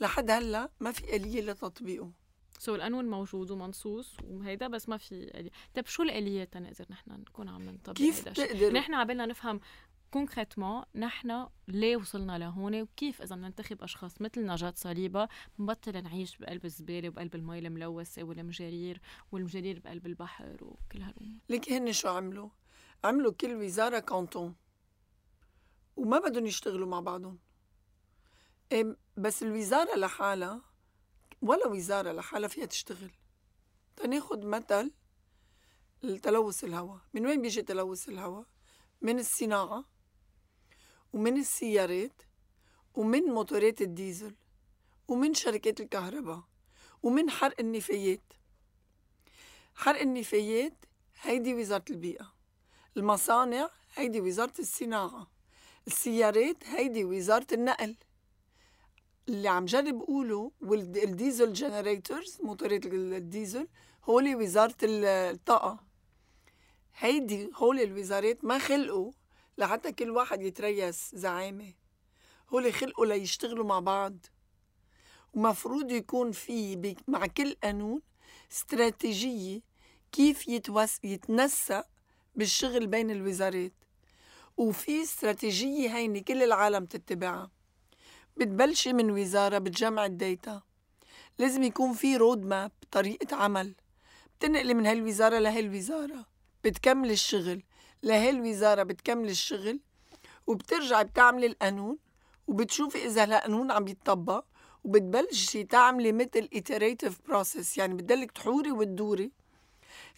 لحد 0.00 0.30
هلا 0.30 0.70
ما 0.80 0.92
في 0.92 1.16
آلية 1.16 1.40
لتطبيقه. 1.40 2.12
so 2.58 2.74
القانون 2.74 3.10
موجود 3.10 3.50
ومنصوص 3.50 4.16
وهيدا 4.24 4.68
بس 4.68 4.88
ما 4.88 4.96
في 4.96 5.14
آلية. 5.14 5.50
طيب 5.74 5.86
شو 5.86 6.02
الآلية 6.02 6.44
تنقدر 6.44 6.86
نحن 6.90 7.10
نكون 7.10 7.48
عم 7.48 7.70
نطبق 7.70 7.96
كيف 7.96 8.28
تقدر 8.28 8.72
نحن 8.72 8.94
عبالنا 8.94 9.26
نفهم 9.26 9.60
concrètement 10.10 10.82
نحن 10.94 11.46
ليه 11.68 11.96
وصلنا 11.96 12.38
لهون 12.38 12.82
وكيف 12.82 13.22
إذا 13.22 13.36
بننتخب 13.36 13.82
أشخاص 13.82 14.20
مثل 14.20 14.46
نجاة 14.46 14.72
صليبة 14.76 15.28
بنبطل 15.58 16.02
نعيش 16.02 16.36
بقلب 16.36 16.64
الزباله 16.64 17.08
وبقلب 17.08 17.34
المي 17.34 17.58
الملوثة 17.58 18.22
والمجارير 18.22 19.00
والمجارير 19.32 19.78
بقلب 19.78 20.06
البحر 20.06 20.56
وكل 20.64 21.02
هالأمور. 21.02 21.38
ليك 21.48 21.72
هن 21.72 21.92
شو 21.92 22.08
عملوا؟ 22.08 22.48
عملوا 23.04 23.32
كل 23.32 23.54
وزارة 23.54 23.98
كانتون. 23.98 24.54
وما 25.96 26.18
بدهم 26.18 26.46
يشتغلوا 26.46 26.88
مع 26.88 27.00
بعضهم. 27.00 27.38
بس 29.16 29.42
الوزارة 29.42 29.96
لحالها 29.96 30.60
ولا 31.42 31.66
وزارة 31.66 32.12
لحالها 32.12 32.48
فيها 32.48 32.66
تشتغل. 32.66 33.10
تناخد 33.96 34.44
مثل 34.44 34.90
التلوث 36.04 36.64
الهواء. 36.64 37.00
من 37.14 37.26
وين 37.26 37.42
بيجي 37.42 37.62
تلوث 37.62 38.08
الهواء؟ 38.08 38.44
من 39.02 39.18
الصناعة 39.18 39.84
ومن 41.12 41.36
السيارات 41.36 42.22
ومن 42.94 43.22
موتورات 43.22 43.80
الديزل 43.80 44.34
ومن 45.08 45.34
شركات 45.34 45.80
الكهرباء 45.80 46.42
ومن 47.02 47.30
حرق 47.30 47.60
النفايات. 47.60 48.32
حرق 49.74 50.00
النفايات 50.00 50.84
هيدي 51.20 51.54
وزارة 51.54 51.84
البيئة. 51.90 52.32
المصانع 52.96 53.70
هيدي 53.94 54.20
وزارة 54.20 54.54
الصناعة. 54.58 55.26
السيارات 55.86 56.64
هيدي 56.64 57.04
وزارة 57.04 57.46
النقل. 57.52 57.96
اللي 59.28 59.48
عم 59.48 59.64
جرب 59.64 60.00
قوله 60.00 60.52
وال 60.60 60.83
diesel 60.83 61.52
generators 61.52 62.38
موتورات 62.42 62.86
الديزل 62.86 63.68
هولي 64.04 64.34
وزارة 64.34 64.76
الطاقة. 64.82 65.78
هيدي 66.98 67.50
هول 67.54 67.80
الوزارات 67.80 68.44
ما 68.44 68.58
خلقوا 68.58 69.12
لحتى 69.58 69.92
كل 69.92 70.10
واحد 70.10 70.42
يتريس 70.42 71.14
زعامة 71.14 71.72
هول 72.48 72.72
خلقوا 72.72 73.06
ليشتغلوا 73.06 73.64
مع 73.64 73.80
بعض. 73.80 74.26
ومفروض 75.34 75.90
يكون 75.90 76.32
في 76.32 76.94
مع 77.08 77.26
كل 77.26 77.56
قانون 77.62 78.02
استراتيجية 78.52 79.60
كيف 80.12 80.48
يتوس 80.48 81.04
يتنسق 81.04 81.86
بالشغل 82.34 82.86
بين 82.86 83.10
الوزارات. 83.10 83.72
وفي 84.56 85.02
استراتيجية 85.02 85.96
هيني 85.96 86.20
كل 86.20 86.42
العالم 86.42 86.86
تتبعها. 86.86 87.57
بتبلشي 88.38 88.92
من 88.92 89.10
وزارة 89.10 89.58
بتجمع 89.58 90.06
ال 90.06 90.15
data. 90.15 90.62
لازم 91.38 91.62
يكون 91.62 91.92
في 91.92 92.16
road 92.16 92.44
map 92.44 92.72
طريقة 92.90 93.36
عمل. 93.36 93.74
بتنقلي 94.38 94.74
من 94.74 94.86
هالوزارة 94.86 95.38
لهالوزارة. 95.38 96.26
بتكمل 96.64 97.10
الشغل 97.10 97.62
لهالوزارة 98.02 98.82
بتكمل 98.82 99.28
الشغل. 99.28 99.80
وبترجعي 100.46 101.04
بتعملي 101.04 101.46
القانون. 101.46 101.98
وبتشوفي 102.46 103.06
إذا 103.06 103.24
القانون 103.24 103.70
عم 103.70 103.88
يتطبق. 103.88 104.44
وبتبلشي 104.84 105.64
تعملي 105.64 106.12
مثل 106.12 106.48
iterative 106.54 107.30
process 107.30 107.78
يعني 107.78 107.94
بتضلك 107.94 108.30
تحوري 108.30 108.72
وتدوري. 108.72 109.32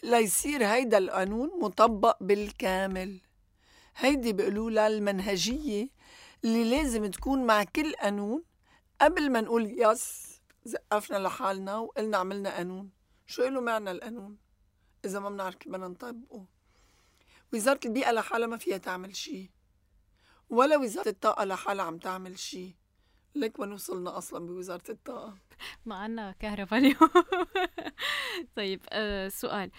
ليصير 0.03 0.65
هيدا 0.65 0.97
القانون 0.97 1.51
مطبق 1.61 2.17
بالكامل. 2.23 3.19
هيدي 3.97 4.33
بيقولوا 4.33 4.71
لها 4.71 4.87
المنهجية 4.87 5.87
اللي 6.43 6.69
لازم 6.69 7.05
تكون 7.05 7.45
مع 7.45 7.63
كل 7.63 7.93
قانون 7.95 8.43
قبل 9.01 9.31
ما 9.31 9.41
نقول 9.41 9.75
يس 9.77 10.31
زقفنا 10.65 11.17
لحالنا 11.17 11.77
وقلنا 11.77 12.17
عملنا 12.17 12.55
قانون. 12.55 12.89
شو 13.25 13.43
له 13.43 13.61
معنى 13.61 13.91
القانون؟ 13.91 14.37
إذا 15.05 15.19
ما 15.19 15.29
بنعرف 15.29 15.55
كيف 15.55 15.71
بدنا 15.71 15.87
نطبقه. 15.87 16.45
وزارة 17.53 17.79
البيئة 17.85 18.11
لحالها 18.11 18.47
ما 18.47 18.57
فيها 18.57 18.77
تعمل 18.77 19.15
شيء. 19.15 19.49
ولا 20.49 20.77
وزارة 20.77 21.09
الطاقة 21.09 21.43
لحالها 21.43 21.85
عم 21.85 21.97
تعمل 21.97 22.39
شيء. 22.39 22.75
ليك 23.35 23.59
وين 23.59 23.71
وصلنا 23.71 24.17
أصلا 24.17 24.45
بوزارة 24.45 24.91
الطاقة؟ 24.91 25.37
ما 25.85 25.95
عنا 25.95 26.31
كهرباء 26.39 26.79
اليوم. 26.79 27.09
طيب 28.55 28.81
آه 28.89 29.27
سؤال. 29.27 29.71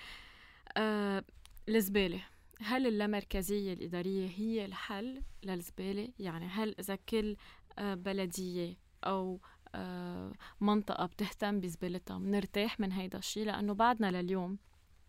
آه 0.76 1.25
الزبالة 1.69 2.31
هل 2.62 2.87
اللامركزية 2.87 3.73
الإدارية 3.73 4.28
هي 4.28 4.64
الحل 4.64 5.23
للزبالة؟ 5.45 6.09
يعني 6.19 6.47
هل 6.47 6.75
إذا 6.78 6.97
كل 6.97 7.37
آه 7.78 7.95
بلدية 7.95 8.76
أو 9.04 9.40
آه 9.75 10.33
منطقة 10.61 11.07
بتهتم 11.07 11.61
بزبالتها 11.61 12.19
بنرتاح 12.19 12.81
من 12.81 12.92
هيدا 12.92 13.19
الشيء 13.19 13.47
لأنه 13.47 13.75
بعدنا 13.75 14.23
لليوم 14.23 14.59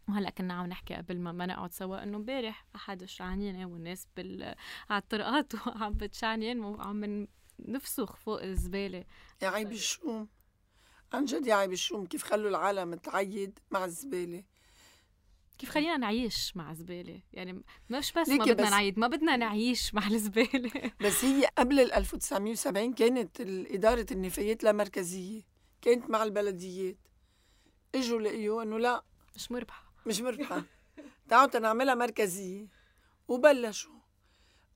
وهلأ 0.10 0.30
كنا 0.30 0.54
عم 0.54 0.66
نحكي 0.66 0.94
قبل 0.94 1.20
ما, 1.20 1.32
ما 1.32 1.46
نقعد 1.46 1.74
سوا 1.74 2.04
إنه 2.04 2.18
امبارح 2.18 2.66
أحد 2.76 3.02
الشعنين 3.02 3.66
والناس 3.66 4.08
بال 4.18 4.56
على 4.90 5.02
الطرقات 5.02 5.54
وعم 5.68 5.94
بتشعنين 5.94 6.60
وعم 6.60 7.28
نفسخ 7.60 8.16
فوق 8.16 8.44
الزبالة. 8.44 9.06
يا 9.42 9.48
عيب 9.48 9.72
الشوم. 9.72 10.30
عن 11.14 11.26
جد 11.26 11.48
يا 11.48 11.56
عيب 11.56 11.72
الشوم. 11.72 12.06
كيف 12.06 12.24
خلوا 12.24 12.50
العالم 12.50 12.96
تعيد 12.96 13.60
مع 13.72 13.86
الزبالة؟ 13.86 14.44
كيف 15.58 15.70
خلينا 15.70 15.98
نعيش 15.98 16.58
مع 16.58 16.74
زبالة؟ 16.74 17.22
يعني 17.34 17.64
مش 17.90 18.12
بس 18.12 18.30
ما 18.30 18.46
بدنا 18.46 18.54
بس 18.54 18.72
نعيد 18.72 19.00
ما 19.00 19.08
بدنا 19.08 19.38
نعيش 19.38 19.94
مع 19.94 20.08
الزبالة. 20.08 20.92
بس 21.06 21.26
هي 21.26 21.46
قبل 21.58 21.80
ال 21.80 21.94
1970 21.94 22.94
كانت 22.94 23.42
إدارة 23.72 24.06
النفايات 24.12 24.64
لا 24.64 24.72
مركزية 24.72 25.42
كانت 25.82 26.10
مع 26.10 26.24
البلديات. 26.24 26.98
إجوا 27.96 28.22
لقيوا 28.22 28.64
إنه 28.64 28.80
لا 28.80 29.04
مش 29.36 29.52
مربحة. 29.52 29.94
مش 30.06 30.22
مربحة. 30.22 30.64
تعالوا 31.30 31.52
تنعملها 31.52 31.96
مركزية. 31.96 32.68
وبلشوا. 33.28 34.00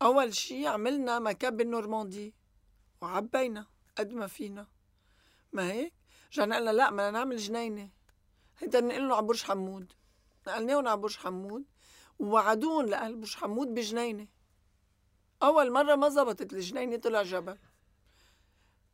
أول 0.02 0.34
شي 0.34 0.68
عملنا 0.68 1.20
مكب 1.20 1.62
النورماندي 1.62 2.34
وعبينا 3.02 3.66
قد 3.98 4.14
ما 4.14 4.28
فينا. 4.28 4.68
ما 5.54 5.72
هيك؟ 5.72 5.94
رجعنا 6.34 6.56
قلنا 6.56 6.70
لا 6.70 6.90
بدنا 6.90 7.12
نعمل 7.12 7.38
جنينة. 7.38 7.90
هيدا 8.60 8.82
نقلنا 8.82 9.16
على 9.16 9.26
برج 9.26 9.44
حمود 9.44 9.94
نقلناهم 10.48 10.88
على 10.88 10.98
برج 10.98 11.18
حمود 11.18 11.64
ووعدون 12.20 12.86
لأهل 12.86 13.16
برج 13.16 13.36
حمود 13.36 13.68
بجنينة. 13.68 14.28
أول 15.44 15.72
مرة 15.72 15.96
ما 15.96 16.10
زبطت 16.10 16.54
الجنينة 16.54 16.98
طلع 16.98 17.24
جبل. 17.24 17.58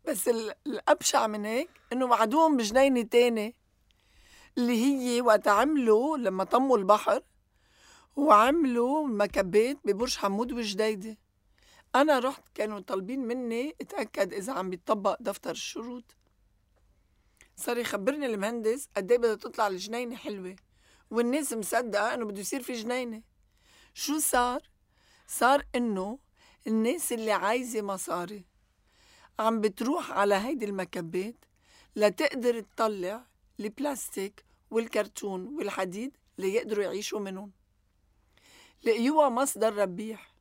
بس 0.05 0.27
الأبشع 0.67 1.27
من 1.27 1.45
هيك 1.45 1.69
إنه 1.93 2.05
وعدوهم 2.05 2.57
بجنينة 2.57 3.01
تاني 3.01 3.55
اللي 4.57 4.85
هي 4.85 5.21
وقت 5.21 5.47
عملوا 5.47 6.17
لما 6.17 6.43
طموا 6.43 6.77
البحر 6.77 7.21
وعملوا 8.15 9.07
مكبات 9.07 9.77
ببرج 9.85 10.17
حمود 10.17 10.51
وجديدة. 10.51 11.17
أنا 11.95 12.19
رحت 12.19 12.43
كانوا 12.53 12.79
طالبين 12.79 13.19
مني 13.19 13.75
أتأكد 13.81 14.33
إذا 14.33 14.53
عم 14.53 14.69
بيطبق 14.69 15.17
دفتر 15.19 15.51
الشروط. 15.51 16.15
صار 17.55 17.77
يخبرني 17.77 18.25
المهندس 18.25 18.89
قد 18.97 19.11
إيه 19.11 19.17
بدها 19.17 19.35
تطلع 19.35 19.67
الجنينة 19.67 20.15
حلوة. 20.15 20.55
والناس 21.13 21.53
مصدقة 21.53 22.13
إنه 22.13 22.25
بده 22.25 22.39
يصير 22.39 22.63
في 22.63 22.73
جنينة. 22.73 23.21
شو 23.93 24.19
صار؟ 24.19 24.61
صار 25.27 25.65
إنه 25.75 26.19
الناس 26.67 27.13
اللي 27.13 27.31
عايزة 27.31 27.81
مصاري 27.81 28.45
عم 29.39 29.61
بتروح 29.61 30.11
على 30.11 30.35
هيدي 30.35 30.65
المكبات 30.65 31.35
لتقدر 31.95 32.59
تطلع 32.59 33.25
البلاستيك 33.59 34.45
والكرتون 34.71 35.47
والحديد 35.47 36.17
ليقدروا 36.37 36.83
يعيشوا 36.83 37.19
منهم. 37.19 37.51
لقيوها 38.83 39.29
مصدر 39.29 39.73
ربيح 39.75 40.33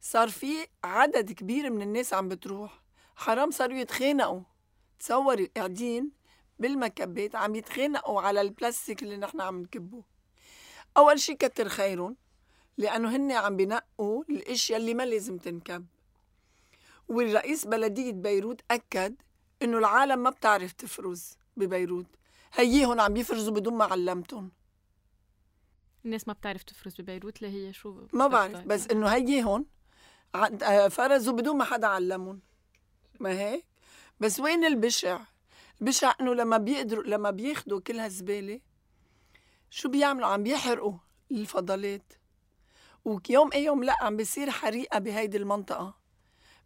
صار 0.00 0.28
في 0.28 0.66
عدد 0.84 1.32
كبير 1.32 1.70
من 1.70 1.82
الناس 1.82 2.14
عم 2.14 2.28
بتروح. 2.28 2.82
حرام 3.16 3.50
صاروا 3.50 3.78
يتخانقوا. 3.78 4.40
تصوري 4.98 5.50
قاعدين 5.56 6.10
بالمكبات 6.58 7.34
عم 7.34 7.54
يتخانقوا 7.54 8.20
على 8.20 8.40
البلاستيك 8.40 9.02
اللي 9.02 9.16
نحن 9.16 9.40
عم 9.40 9.62
نكبه 9.62 10.02
أول 10.96 11.20
شي 11.20 11.34
كتر 11.34 11.68
خيرهم 11.68 12.16
لأنه 12.78 13.16
هن 13.16 13.32
عم 13.32 13.56
بنقوا 13.56 14.24
الأشياء 14.30 14.80
اللي 14.80 14.94
ما 14.94 15.02
لازم 15.02 15.38
تنكب. 15.38 15.86
والرئيس 17.08 17.66
بلدية 17.66 18.12
بيروت 18.12 18.60
أكد 18.70 19.14
إنه 19.62 19.78
العالم 19.78 20.22
ما 20.22 20.30
بتعرف 20.30 20.72
تفرز 20.72 21.38
ببيروت. 21.56 22.06
هيهم 22.54 23.00
عم 23.00 23.16
يفرزوا 23.16 23.54
بدون 23.54 23.74
ما 23.74 23.84
علمتهم. 23.84 24.52
الناس 26.04 26.28
ما 26.28 26.34
بتعرف 26.34 26.62
تفرز 26.62 27.00
ببيروت 27.00 27.42
اللي 27.42 27.68
هي 27.68 27.72
شو 27.72 28.06
ما 28.12 28.26
بعرف 28.26 28.60
بس 28.66 28.86
إنه 28.86 29.08
هيهم 29.08 29.66
آه، 30.34 30.88
فرزوا 30.88 31.34
بدون 31.34 31.56
ما 31.56 31.64
حدا 31.64 31.86
علمهم. 31.86 32.40
ما 33.20 33.30
هيك؟ 33.30 33.64
بس 34.20 34.40
وين 34.40 34.64
البشع؟ 34.64 35.20
البشع 35.80 36.14
إنه 36.20 36.34
لما 36.34 36.56
بيقدروا 36.56 37.04
لما 37.04 37.30
بياخدوا 37.30 37.80
كل 37.80 37.98
هالزبالة 37.98 38.60
شو 39.70 39.88
بيعملوا؟ 39.88 40.26
عم 40.28 40.42
بيحرقوا 40.42 40.94
الفضلات. 41.30 42.12
ويوم 43.04 43.50
اي 43.52 43.64
يوم 43.64 43.84
لا 43.84 43.96
عم 44.00 44.16
بيصير 44.16 44.50
حريقة 44.50 44.98
بهيدي 44.98 45.36
المنطقة. 45.36 45.94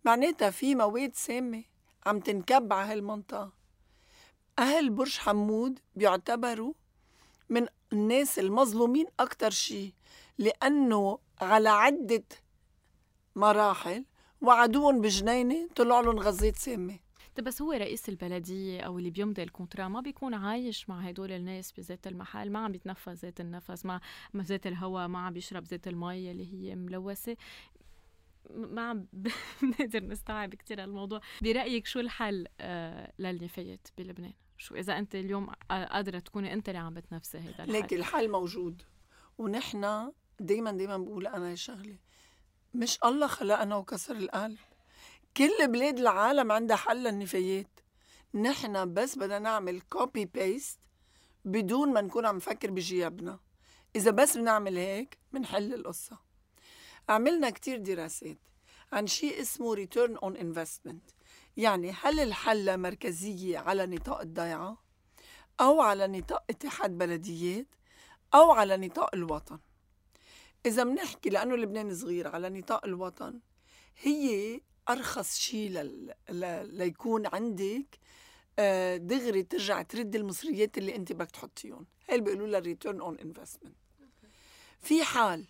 معناتها 0.04 0.50
في 0.50 0.74
مواد 0.74 1.14
سامة 1.14 1.64
عم 2.06 2.20
تنكب 2.20 2.72
على 2.72 2.92
هالمنطقة. 2.92 3.52
أهل 4.58 4.90
برج 4.90 5.18
حمود 5.18 5.78
بيعتبروا 5.96 6.72
من 7.48 7.66
الناس 7.92 8.38
المظلومين 8.38 9.06
أكثر 9.20 9.50
شيء 9.50 9.92
لأنه 10.38 11.18
على 11.40 11.68
عدة 11.68 12.24
مراحل 13.36 14.04
وعدوهم 14.40 15.00
بجنينة 15.00 15.68
طلع 15.76 16.00
لهم 16.00 16.18
غزات 16.18 16.56
سامة. 16.56 16.98
بس 17.40 17.62
هو 17.62 17.72
رئيس 17.72 18.08
البلدية 18.08 18.80
أو 18.80 18.98
اللي 18.98 19.10
بيمضي 19.10 19.42
الكونترا 19.42 19.88
ما 19.88 20.00
بيكون 20.00 20.34
عايش 20.34 20.88
مع 20.88 21.00
هدول 21.00 21.32
الناس 21.32 21.72
بذات 21.72 22.06
المحل 22.06 22.50
ما 22.50 22.58
عم 22.58 22.72
بيتنفس 22.72 23.08
ذات 23.08 23.40
النفس 23.40 23.86
ما 23.86 24.00
ذات 24.36 24.66
الهواء 24.66 25.08
ما 25.08 25.18
عم 25.18 25.32
بيشرب 25.32 25.64
ذات 25.64 25.88
المي 25.88 26.30
اللي 26.30 26.52
هي 26.54 26.76
ملوثة. 26.76 27.36
ما 28.50 28.88
عم 28.88 29.06
بنقدر 29.62 30.04
نستوعب 30.04 30.54
كثير 30.54 30.84
الموضوع 30.84 31.20
برأيك 31.42 31.86
شو 31.86 32.00
الحل 32.00 32.46
آه 32.60 33.12
للنفايات 33.18 33.88
بلبنان؟ 33.98 34.32
شو 34.58 34.74
إذا 34.74 34.98
أنت 34.98 35.14
اليوم 35.14 35.50
قادرة 35.70 36.18
تكوني 36.18 36.52
أنت 36.52 36.68
اللي 36.68 36.78
عم 36.78 36.94
بتنفسي 36.94 37.38
هذا 37.38 37.64
الحل؟ 37.64 37.72
ليك 37.72 37.92
الحل 37.92 38.30
موجود. 38.30 38.82
ونحن 39.38 40.12
دايما 40.40 40.72
دايما 40.72 40.98
بقول 40.98 41.26
أنا 41.26 41.52
هالشغلة 41.52 41.98
مش 42.74 42.98
الله 43.04 43.26
خلقنا 43.26 43.76
وكسر 43.76 44.16
القلب 44.16 44.58
كل 45.36 45.68
بلاد 45.68 45.98
العالم 45.98 46.52
عندها 46.52 46.76
حل 46.76 47.04
للنفايات 47.04 47.80
نحن 48.34 48.94
بس 48.94 49.18
بدنا 49.18 49.38
نعمل 49.38 49.80
copy 49.80 50.24
paste 50.24 50.78
بدون 51.44 51.92
ما 51.92 52.00
نكون 52.00 52.26
عم 52.26 52.36
نفكر 52.36 52.70
بجيابنا. 52.70 53.38
إذا 53.96 54.10
بس 54.10 54.36
بنعمل 54.36 54.76
هيك 54.76 55.18
بنحل 55.32 55.74
القصة. 55.74 56.18
عملنا 57.08 57.50
كتير 57.50 57.78
دراسات 57.78 58.38
عن 58.92 59.06
شيء 59.06 59.40
اسمه 59.40 59.76
return 59.76 60.18
on 60.24 60.34
investment. 60.36 61.14
يعني 61.56 61.94
هل 62.02 62.20
الحل 62.20 62.78
مركزية 62.78 63.58
على 63.58 63.86
نطاق 63.86 64.20
الضيعة؟ 64.20 64.82
أو 65.60 65.80
على 65.80 66.06
نطاق 66.06 66.44
اتحاد 66.50 66.98
بلديات؟ 66.98 67.66
أو 68.34 68.50
على 68.50 68.76
نطاق 68.76 69.14
الوطن؟ 69.14 69.58
إذا 70.66 70.84
بنحكي 70.84 71.30
لأنه 71.30 71.56
لبنان 71.56 71.94
صغير 71.94 72.28
على 72.28 72.48
نطاق 72.48 72.84
الوطن 72.84 73.40
هي 74.02 74.60
أرخص 74.92 75.38
شيء 75.38 75.70
لل... 75.70 76.14
ل... 76.30 76.68
ليكون 76.78 77.26
عندك 77.26 77.98
آه، 78.58 78.96
دغري 78.96 79.42
ترجع 79.42 79.82
ترد 79.82 80.16
المصريات 80.16 80.78
اللي 80.78 80.96
أنت 80.96 81.12
بدك 81.12 81.30
تحطيهم. 81.30 81.86
هاي 82.08 82.14
اللي 82.14 82.24
بيقولوا 82.24 82.46
لها 82.46 82.60
return 82.60 83.00
on 83.00 83.18
investment 83.18 83.76
في 84.80 85.04
حال 85.04 85.46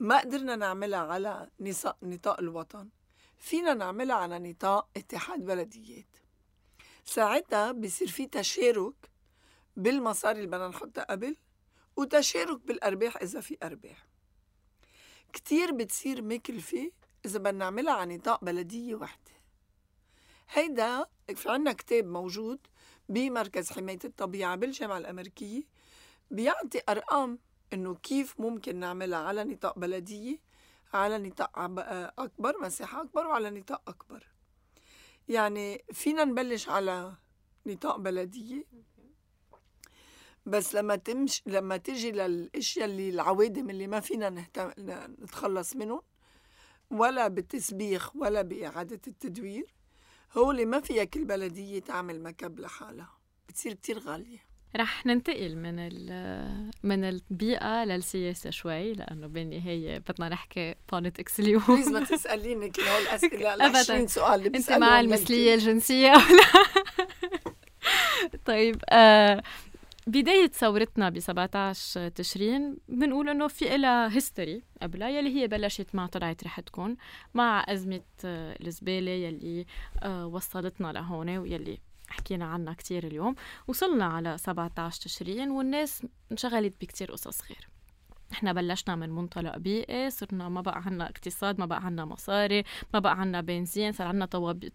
ما 0.00 0.20
قدرنا 0.20 0.56
نعملها 0.56 0.98
على 0.98 1.50
نطاق 2.02 2.40
الوطن 2.40 2.88
فينا 3.38 3.74
نعملها 3.74 4.16
على 4.16 4.38
نطاق 4.38 4.88
اتحاد 4.96 5.44
بلديات. 5.44 6.16
ساعتها 7.04 7.72
بصير 7.72 8.08
في 8.08 8.26
تشارك 8.26 9.10
بالمصاري 9.76 10.36
اللي 10.38 10.46
بدنا 10.46 10.68
نحطها 10.68 11.04
قبل 11.04 11.36
وتشارك 11.96 12.60
بالأرباح 12.60 13.16
إذا 13.16 13.40
في 13.40 13.56
أرباح. 13.62 14.06
كتير 15.32 15.72
بتصير 15.72 16.22
مكلفة 16.22 16.90
إذا 17.26 17.38
بدنا 17.38 17.52
نعملها 17.58 17.92
على 17.94 18.16
نطاق 18.16 18.44
بلدية 18.44 18.94
وحدة 18.94 19.32
هيدا 20.50 21.06
في 21.34 21.50
عنا 21.50 21.72
كتاب 21.72 22.06
موجود 22.06 22.58
بمركز 23.08 23.72
حماية 23.72 23.98
الطبيعة 24.04 24.56
بالجامعة 24.56 24.98
الأمريكية 24.98 25.62
بيعطي 26.30 26.80
أرقام 26.88 27.38
إنه 27.72 27.94
كيف 27.94 28.40
ممكن 28.40 28.76
نعملها 28.76 29.18
على 29.18 29.44
نطاق 29.44 29.78
بلدية 29.78 30.38
على 30.92 31.18
نطاق 31.18 31.58
أكبر 32.18 32.54
مساحة 32.60 33.02
أكبر 33.02 33.26
وعلى 33.26 33.50
نطاق 33.50 33.88
أكبر. 33.88 34.26
يعني 35.28 35.84
فينا 35.92 36.24
نبلش 36.24 36.68
على 36.68 37.14
نطاق 37.66 37.96
بلدية. 37.96 38.64
بس 40.46 40.74
لما 40.74 40.96
تمش 40.96 41.42
لما 41.46 41.76
تجي 41.76 42.10
للأشياء 42.10 42.84
اللي 42.84 43.08
العوادم 43.08 43.70
اللي 43.70 43.86
ما 43.86 44.00
فينا 44.00 44.30
نهتم 44.30 44.70
نتخلص 44.78 45.76
منهم 45.76 46.02
ولا 46.92 47.28
بالتسبيخ 47.28 48.16
ولا 48.16 48.42
بإعادة 48.42 49.00
التدوير 49.06 49.66
هو 50.36 50.50
اللي 50.50 50.64
ما 50.64 50.80
فيها 50.80 51.04
كل 51.04 51.24
بلدية 51.24 51.80
تعمل 51.80 52.22
مكب 52.22 52.60
لحالها 52.60 53.10
بتصير 53.48 53.72
كتير 53.72 53.98
غالية. 53.98 54.38
رح 54.76 55.06
ننتقل 55.06 55.56
من 55.56 55.76
من 56.82 57.04
البيئة 57.04 57.84
للسياسة 57.84 58.50
شوي 58.50 58.92
لأنه 58.92 59.26
بالنهاية 59.26 59.98
بدنا 59.98 60.28
نحكي 60.28 60.74
politics 60.92 61.40
اليوم. 61.40 61.62
please 61.68 61.88
ما 61.88 62.04
تسأليني 62.04 62.70
كل 62.70 62.82
هول 62.82 63.02
الأسئلة 63.02 63.54
ال 63.54 63.62
20 63.76 64.06
سؤال 64.06 64.46
اللي 64.46 64.58
أنت 64.58 64.72
مع 64.72 65.00
المثلية 65.00 65.54
الجنسية 65.54 66.08
أو 66.08 66.20
لا؟ 66.20 66.64
طيب 68.46 68.76
آه 68.90 69.42
بداية 70.06 70.48
ثورتنا 70.48 71.08
ب 71.08 71.18
17 71.18 72.08
تشرين 72.08 72.76
بنقول 72.88 73.28
إنه 73.28 73.48
في 73.48 73.76
لها 73.76 74.16
history 74.16 74.62
قبلها 74.82 75.08
يلي 75.08 75.42
هي 75.42 75.48
بلشت 75.48 75.94
مع 75.94 76.06
طلعت 76.06 76.42
ريحتكم 76.42 76.96
مع 77.34 77.64
أزمة 77.68 78.00
آه، 78.24 78.56
الزبالة 78.66 79.10
يلي 79.10 79.66
آه، 80.02 80.26
وصلتنا 80.26 80.92
لهون 80.92 81.38
ويلي 81.38 81.78
حكينا 82.08 82.44
عنها 82.44 82.74
كتير 82.74 83.06
اليوم. 83.06 83.34
وصلنا 83.68 84.04
على 84.04 84.38
17 84.38 85.02
تشرين 85.02 85.50
والناس 85.50 86.02
انشغلت 86.32 86.74
بكتير 86.80 87.12
قصص 87.12 87.42
غير 87.44 87.71
إحنا 88.32 88.52
بلشنا 88.52 88.96
من 88.96 89.10
منطلق 89.10 89.56
بيئي 89.58 90.10
صرنا 90.10 90.48
ما 90.48 90.60
بقى 90.60 90.82
عنا 90.86 91.04
اقتصاد 91.04 91.58
ما 91.60 91.66
بقى 91.66 91.84
عنا 91.86 92.04
مصاري 92.04 92.62
ما 92.94 92.98
بقى 92.98 93.20
عنا 93.20 93.40
بنزين 93.40 93.92
صار 93.92 94.06
عنا 94.06 94.26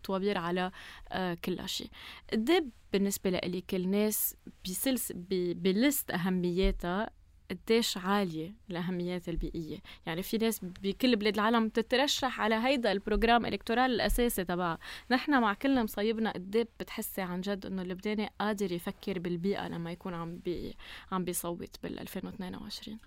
طوابير 0.04 0.38
على 0.38 0.72
آه 1.12 1.34
كل 1.46 1.70
شيء 1.70 1.89
قد 2.32 2.72
بالنسبة 2.93 3.30
لإلك 3.30 3.76
الناس 3.76 4.36
بسلس 4.65 5.12
ب 5.56 5.67
list 5.67 6.12
أهمياتها 6.12 7.10
قديش 7.52 7.98
عالية 7.98 8.56
الأهميات 8.72 9.30
البيئية. 9.30 9.78
يعني 10.06 10.24
في 10.24 10.38
ناس 10.38 10.60
بكل 10.65 11.15
بلاد 11.15 11.34
العالم 11.34 11.70
تترشح 11.70 12.41
على 12.41 12.56
هيدا 12.56 12.91
ال 12.91 12.97
programme 12.97 13.46
électoral 13.46 13.91
الأساسي 13.91 14.43
تبعها. 14.43 14.78
نحن 15.12 15.41
مع 15.41 15.54
كل 15.54 15.84
مصيبنا 15.84 16.32
قد 16.32 16.67
بتحسي 16.80 17.22
عن 17.22 17.41
جد 17.41 17.65
إنه 17.65 17.82
اللبناني 17.82 18.30
قادر 18.39 18.72
يفكر 18.72 19.20
بالبيئة 19.20 19.67
لما 19.67 19.91
يكون 19.91 20.13
عم 20.13 20.38
بي 20.38 20.76
عم 21.12 21.24
بيصوت 21.24 21.76
بال 21.84 22.00
2022 22.00 23.00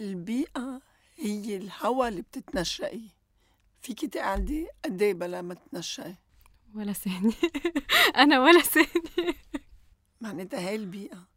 البيئة 0.00 0.80
هي 1.16 1.56
الهواء 1.56 2.08
اللي 2.08 2.22
بتتنشئي 2.22 3.10
فيك 3.80 4.04
تقعدي 4.04 4.68
قد 4.84 5.02
إيه 5.02 5.14
بلا 5.14 5.42
ما 5.42 5.54
تنشئي 5.54 6.16
ولا 6.74 6.92
ثانية. 6.92 7.32
أنا 8.22 8.40
ولا 8.40 8.60
ثانية. 8.60 9.34
معناتها 10.20 10.68
هاي 10.68 10.74
البيئة. 10.74 11.28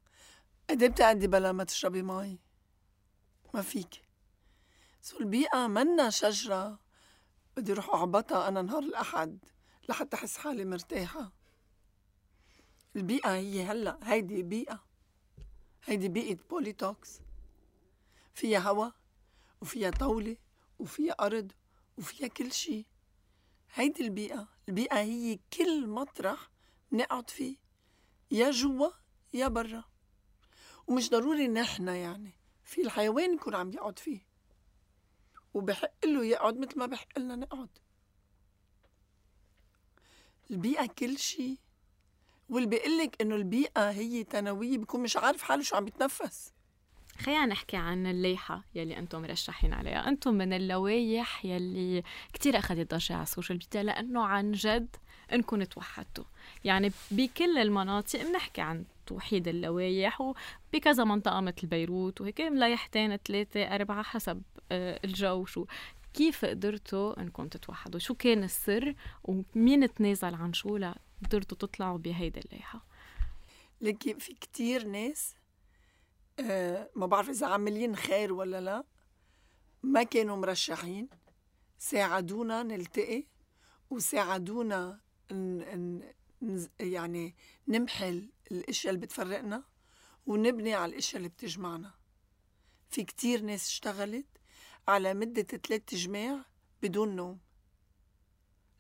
قد 0.70 0.84
إيه 0.84 0.90
بتقعدي 0.90 1.28
بلا 1.28 1.52
ما 1.52 1.64
تشربي 1.64 2.02
مي؟ 2.02 2.40
ما 3.54 3.62
فيك. 3.62 4.04
so 5.02 5.20
البيئة 5.20 5.68
منا 5.68 6.10
شجرة. 6.10 6.80
بدي 7.58 7.74
روح 7.74 7.90
أعبطها 7.90 8.48
أنا 8.48 8.62
نهار 8.62 8.84
الأحد 8.84 9.46
لحتى 9.90 10.16
أحس 10.16 10.38
حالي 10.38 10.66
مرتاحة. 10.66 11.32
البيئة 12.96 13.36
هي 13.36 13.64
هلأ 13.64 14.00
هيدي 14.04 14.44
بيئة. 14.44 14.84
هيدي 15.86 16.08
بيئة 16.10 16.38
بوليتوكس 16.50 17.22
فيها 18.40 18.60
هوا 18.60 18.90
وفيها 19.62 19.90
طاولة 19.90 20.38
وفيها 20.80 21.14
أرض 21.14 21.52
وفيها 21.98 22.28
كل 22.28 22.52
شي 22.52 22.86
هيدي 23.74 24.04
البيئة 24.04 24.48
البيئة 24.70 25.00
هي 25.00 25.40
كل 25.54 25.88
مطرح 25.88 26.50
نقعد 26.92 27.30
فيه 27.30 27.58
يا 28.32 28.52
جوا 28.52 28.90
يا 29.34 29.48
برا. 29.48 29.84
ومش 30.88 31.10
ضروري 31.10 31.48
نحن 31.48 31.88
يعني 31.88 32.32
في 32.64 32.82
الحيوان 32.82 33.34
يكون 33.34 33.56
عم 33.56 33.72
يقعد 33.72 34.00
فيه. 34.00 34.20
وبحق 35.54 36.06
له 36.06 36.26
يقعد 36.26 36.58
مثل 36.58 36.80
ما 36.80 36.86
بحق 36.86 37.20
لنا 37.20 37.36
نقعد. 37.36 37.70
البيئة 40.52 40.86
كل 40.86 41.18
شي 41.18 41.58
واللي 42.50 42.68
بيقول 42.68 42.98
لك 42.98 43.22
إنه 43.22 43.36
البيئة 43.36 43.90
هي 43.92 44.24
ثانوية 44.24 44.78
بيكون 44.78 45.02
مش 45.02 45.18
عارف 45.18 45.42
حاله 45.42 45.64
شو 45.64 45.76
عم 45.76 45.88
يتنفس. 45.88 46.54
خلينا 47.20 47.46
نحكي 47.46 47.78
عن 47.78 48.08
اللايحة 48.08 48.64
يلي 48.76 48.98
أنتم 48.98 49.22
مرشحين 49.22 49.74
عليها. 49.74 50.08
أنتم 50.08 50.34
من 50.34 50.54
اللوايح 50.54 51.46
يلي 51.46 52.04
كتير 52.34 52.58
أخذت 52.58 52.94
ضجة 52.94 53.14
على 53.14 53.24
السوشيال 53.24 53.60
ميديا 53.64 53.84
لأنه 53.84 54.26
عن 54.26 54.52
جد 54.52 54.96
إنكم 55.34 55.64
توحدتوا. 55.64 56.24
يعني 56.64 56.92
بكل 57.12 57.58
المناطق 57.58 58.24
بنحكي 58.24 58.62
عن 58.62 58.86
توحيد 59.06 59.48
اللوايح 59.48 60.22
وبكذا 60.22 61.04
منطقة 61.04 61.42
مثل 61.42 61.68
بيروت 61.68 62.22
وهيك 62.22 62.42
من 62.42 62.61
لايحتين 62.61 63.18
ثلاثة 63.18 63.76
أربعة 63.76 64.04
حسب 64.04 64.42
آه، 64.72 65.00
الجو 65.04 65.46
شو. 65.46 65.66
كيف 66.14 66.46
قدرتوا 66.46 67.22
إنكم 67.22 67.48
تتوحدوا؟ 67.48 68.00
شو 68.00 68.14
كان 68.14 68.44
السر؟ 68.44 68.96
ومين 69.24 69.94
تنازل 69.94 70.36
عن 70.36 70.54
شو 70.54 70.78
لقدرتوا 70.78 71.58
تطلعوا 71.58 71.98
بهيدي 71.98 72.40
اللايحة 72.40 72.86
لكن 73.82 74.18
في 74.18 74.34
كتير 74.34 74.88
ناس 74.88 75.36
ما 76.96 77.06
بعرف 77.06 77.30
إذا 77.30 77.48
عاملين 77.48 77.96
خير 77.96 78.34
ولا 78.34 78.62
لا. 78.62 78.84
ما 79.84 80.04
كانوا 80.04 80.38
مرشحين. 80.38 81.10
ساعدونا 81.78 82.64
نلتقي 82.64 83.24
وساعدونا 83.90 85.00
ن... 85.32 86.02
ن... 86.42 86.68
يعني 86.80 87.36
نمحل 87.68 88.30
الأشياء 88.52 88.94
اللي 88.94 89.06
بتفرقنا 89.06 89.64
ونبني 90.26 90.74
على 90.74 90.92
الأشياء 90.92 91.18
اللي 91.18 91.30
بتجمعنا. 91.30 91.94
في 92.90 93.04
كتير 93.04 93.42
ناس 93.42 93.68
اشتغلت 93.68 94.28
على 94.88 95.14
مدة 95.14 95.44
ثلاث 95.44 95.96
جماع 95.96 96.46
بدون 96.84 97.16
نوم. 97.16 97.40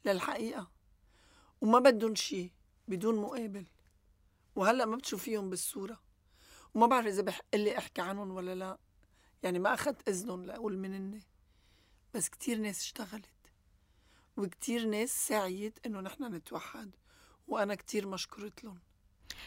للحقيقة. 0.05 0.71
وما 1.61 1.79
بدهم 1.79 2.15
شي 2.15 2.53
بدون 2.87 3.15
مقابل. 3.15 3.65
وهلأ 4.55 4.85
ما 4.85 4.95
بتشوفيهم 4.95 5.49
بالصورة. 5.49 6.08
وما 6.73 6.87
بعرف 6.87 7.07
إذا 7.07 7.21
بحق 7.21 7.55
لي 7.55 7.77
أحكي 7.77 8.01
عنهم 8.01 8.31
ولا 8.31 8.55
لا. 8.55 8.77
يعني 9.43 9.59
ما 9.59 9.73
أخذت 9.73 10.09
إذنهم 10.09 10.45
لأقول 10.45 10.77
منني 10.77 11.23
بس 12.13 12.29
كتير 12.29 12.57
ناس 12.57 12.79
اشتغلت. 12.79 13.29
وكتير 14.37 14.85
ناس 14.85 15.27
سعيت 15.27 15.79
إنه 15.85 16.01
نحن 16.01 16.35
نتوحد. 16.35 16.95
وأنا 17.47 17.75
كتير 17.75 18.07
مشكورة 18.07 18.51
لهم. 18.63 18.79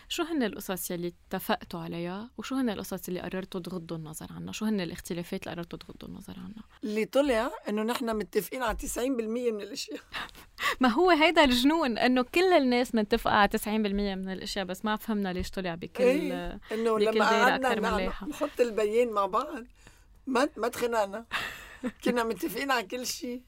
شو 0.08 0.22
هن 0.22 0.42
القصص 0.42 0.90
يلي 0.90 1.12
اتفقتوا 1.28 1.80
عليها؟ 1.80 2.30
وشو 2.38 2.54
هن 2.54 2.70
القصص 2.70 3.08
اللي 3.08 3.20
قررتوا 3.20 3.60
تغضوا 3.60 3.96
النظر 3.96 4.26
عنها؟ 4.32 4.52
شو 4.52 4.64
هن 4.64 4.80
الاختلافات 4.80 5.42
اللي 5.42 5.54
قررتوا 5.54 5.78
تغضوا 5.78 6.08
النظر 6.08 6.38
عنها؟ 6.38 6.64
اللي 6.84 7.04
طلع 7.04 7.50
إنه 7.68 7.82
نحن 7.82 8.16
متفقين 8.16 8.62
على 8.62 8.76
90% 8.76 8.98
من 8.98 9.60
الأشياء. 9.60 10.00
ما 10.80 10.88
هو 10.88 11.10
هيدا 11.10 11.44
الجنون 11.44 11.98
إنه 11.98 12.22
كل 12.22 12.52
الناس 12.52 12.94
متفقة 12.94 13.34
على 13.34 13.50
90% 13.64 13.68
من 13.68 14.32
الأشياء 14.32 14.64
بس 14.64 14.84
ما 14.84 14.96
فهمنا 14.96 15.32
ليش 15.32 15.50
طلع 15.50 15.74
بكل 15.74 16.04
إيه 16.04 16.60
إنه 16.72 16.98
لما 16.98 17.24
قعدنا 17.24 18.12
نحط 18.28 18.60
البيان 18.60 19.10
مع 19.10 19.26
بعض 19.26 19.64
ما 20.26 20.48
ما 20.56 20.68
تخنقنا. 20.68 21.26
كنا 22.04 22.24
متفقين 22.24 22.70
على 22.70 22.86
كل 22.86 23.06
شيء. 23.06 23.42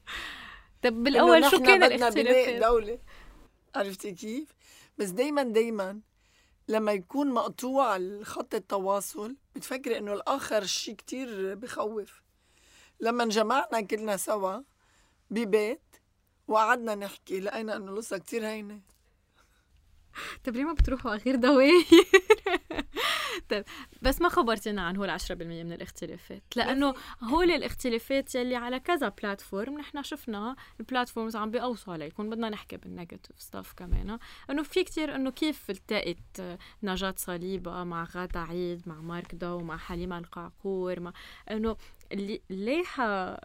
طب 0.81 1.03
بالأول 1.03 1.51
شو 1.51 1.59
كان 1.59 1.83
الاختلافات؟ 1.83 2.63
دولة. 2.63 2.99
عرفتي 3.75 4.11
كيف؟ 4.11 4.55
بس 4.97 5.09
دايما 5.09 5.43
دايما 5.43 5.99
لما 6.67 6.91
يكون 6.91 7.31
مقطوع 7.31 7.95
الخط 7.95 8.55
التواصل 8.55 9.35
بتفكري 9.55 9.97
إنه 9.97 10.13
الآخر 10.13 10.63
شيء 10.65 10.95
كتير 10.95 11.55
بخوف. 11.55 12.21
لما 12.99 13.23
انجمعنا 13.23 13.81
كلنا 13.81 14.17
سوا 14.17 14.61
ببيت 15.29 15.81
وقعدنا 16.47 16.95
نحكي 16.95 17.39
لقينا 17.39 17.75
إنه 17.75 17.91
القصة 17.91 18.17
كتير 18.17 18.47
هينة 18.47 18.79
طيب 20.43 20.55
ليه 20.55 20.63
ما 20.63 20.73
بتروحوا 20.73 21.11
على 21.11 21.21
غير 21.25 21.35
دواير؟ 21.35 21.85
طيب 23.49 23.65
بس 24.01 24.21
ما 24.21 24.29
خبرتينا 24.29 24.81
عن 24.81 24.97
هول 24.97 25.19
10% 25.19 25.31
من 25.31 25.73
الاختلافات 25.73 26.43
لأنه 26.55 26.93
هول 27.23 27.51
الاختلافات 27.51 28.35
يلي 28.35 28.55
على 28.55 28.79
كذا 28.79 29.09
platform 29.09 29.77
نحن 29.77 30.03
شفنا 30.03 30.55
ال 30.79 30.85
platforms 30.85 31.35
عم 31.35 31.51
بيقوصوا 31.51 31.93
عليكم 31.93 32.29
بدنا 32.29 32.49
نحكي 32.49 32.77
بال 32.77 32.90
negative 32.90 33.41
stuff 33.41 33.73
كمان 33.73 34.19
إنه 34.49 34.63
في 34.63 34.83
كتير 34.83 35.15
إنه 35.15 35.31
كيف 35.31 35.69
التقت 35.69 36.59
نجاة 36.83 37.15
صليبة 37.17 37.83
مع 37.83 38.07
غادة 38.15 38.39
عيد 38.39 38.81
مع 38.85 39.01
مارك 39.01 39.35
دو 39.35 39.59
مع 39.59 39.77
حليمة 39.77 40.17
القعقور 40.17 40.99
مع 40.99 41.13
إنه 41.51 41.77
اللايحة 42.51 43.39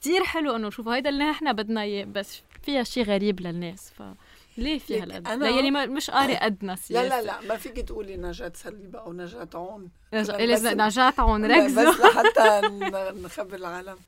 كتير 0.00 0.24
حلو 0.24 0.56
إنه 0.56 0.70
شوفوا 0.70 0.94
هيدا 0.94 1.10
اللي 1.10 1.24
نحن 1.24 1.52
بدنا 1.52 1.82
إياه 1.82 2.04
بس 2.04 2.42
فيها 2.62 2.82
شيء 2.82 3.04
غريب 3.04 3.40
للناس 3.40 3.90
ف 3.90 4.02
ليه 4.58 4.78
في 4.78 5.02
هالقد؟ 5.02 5.26
أنا 5.28 5.48
يعني 5.48 5.70
مش 5.70 6.10
قاري 6.10 6.36
قدنا 6.36 6.76
سياسة 6.76 7.08
لا 7.08 7.22
لا 7.22 7.26
لا 7.26 7.48
ما 7.48 7.56
فيك 7.56 7.76
تقولي 7.76 8.16
نجاة 8.16 8.52
صليبا 8.54 8.98
أو 8.98 9.12
نجاة 9.12 9.48
عون. 9.54 9.90
نجاة 10.14 11.14
عون 11.18 11.44
ركزوا. 11.44 11.90
بس 11.90 12.00
لحتى 12.00 12.60
نخبر 13.22 13.54
العالم. 13.54 13.98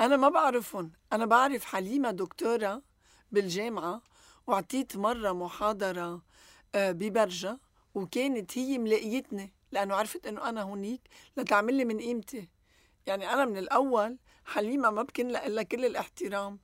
أنا 0.00 0.16
ما 0.16 0.28
بعرفهم. 0.28 0.90
أنا 1.12 1.26
بعرف 1.26 1.64
حليمة 1.64 2.10
دكتورة 2.10 2.82
بالجامعة 3.32 4.02
وعطيت 4.46 4.96
مرة 4.96 5.32
محاضرة 5.32 6.22
آه، 6.74 6.92
ببرجة 6.92 7.58
وكانت 7.94 8.58
هي 8.58 8.78
ملاقيتني 8.78 9.52
لأنه 9.72 9.94
عرفت 9.94 10.26
إنه 10.26 10.48
أنا 10.48 10.62
هونيك 10.62 11.00
لتعمل 11.36 11.74
لي 11.74 11.84
من 11.84 11.98
قيمتي. 11.98 12.48
يعني 13.06 13.32
أنا 13.32 13.44
من 13.44 13.56
الأول 13.58 14.16
حليمة 14.44 14.90
ما 14.90 15.02
بكن 15.02 15.28
لها 15.28 15.62
كل 15.62 15.84
الاحترام. 15.84 16.58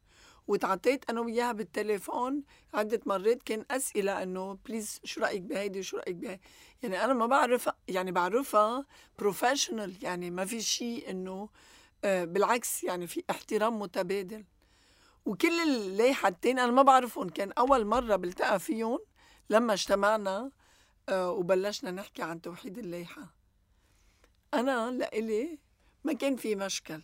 وتعطيت 0.48 1.10
أنا 1.10 1.20
وياها 1.20 1.52
بالتليفون 1.52 2.42
عده 2.74 3.00
مرات 3.06 3.42
كان 3.42 3.64
أسئلة 3.70 4.22
إنه 4.22 4.58
بليز 4.66 5.00
شو 5.04 5.20
رأيك 5.20 5.42
بهيدي 5.42 5.78
وشو 5.78 5.96
رأيك 5.96 6.16
بهيدي. 6.16 6.42
يعني 6.82 7.04
أنا 7.04 7.12
ما 7.12 7.26
بعرفها 7.26 7.76
يعني 7.88 8.12
بعرفها 8.12 8.86
بروفيشنال 9.18 10.04
يعني 10.04 10.30
ما 10.30 10.44
في 10.44 10.60
شيء 10.60 11.10
إنه 11.10 11.48
آه 12.04 12.24
بالعكس 12.24 12.84
يعني 12.84 13.06
في 13.06 13.24
احترام 13.30 13.78
متبادل. 13.78 14.44
وكل 15.24 15.60
الليحة 15.60 16.28
التانية 16.28 16.64
أنا 16.64 16.72
ما 16.72 16.82
بعرفهم 16.82 17.28
كان 17.28 17.52
أول 17.52 17.84
مرة 17.84 18.16
بلتقى 18.16 18.60
فيهم 18.60 18.98
لما 19.50 19.72
اجتمعنا 19.72 20.50
آه 21.08 21.30
وبلشنا 21.30 21.90
نحكي 21.90 22.22
عن 22.22 22.40
توحيد 22.40 22.78
الليحة. 22.78 23.34
أنا 24.54 24.90
لإلي 24.90 25.58
ما 26.04 26.12
كان 26.12 26.36
في 26.36 26.54
مشكل. 26.56 27.02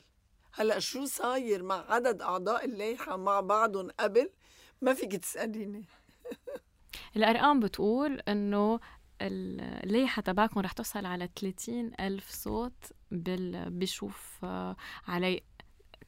هلا 0.56 0.78
شو 0.78 1.04
صاير 1.04 1.62
مع 1.62 1.84
عدد 1.88 2.22
أعضاء 2.22 2.64
اللائحة 2.64 3.16
مع 3.16 3.40
بعضهم 3.40 3.90
قبل؟ 4.00 4.30
ما 4.82 4.94
فيك 4.94 5.16
تسأليني. 5.16 5.84
الأرقام 7.16 7.60
بتقول 7.60 8.20
إنه 8.20 8.80
الليحة 9.22 10.22
تبعكم 10.22 10.60
رح 10.60 10.72
توصل 10.72 11.06
على 11.06 11.28
30 11.40 11.92
ألف 12.00 12.30
صوت 12.30 12.92
بال... 13.10 13.70
بشوف 13.70 14.38
آه، 14.44 14.76
علي 15.08 15.42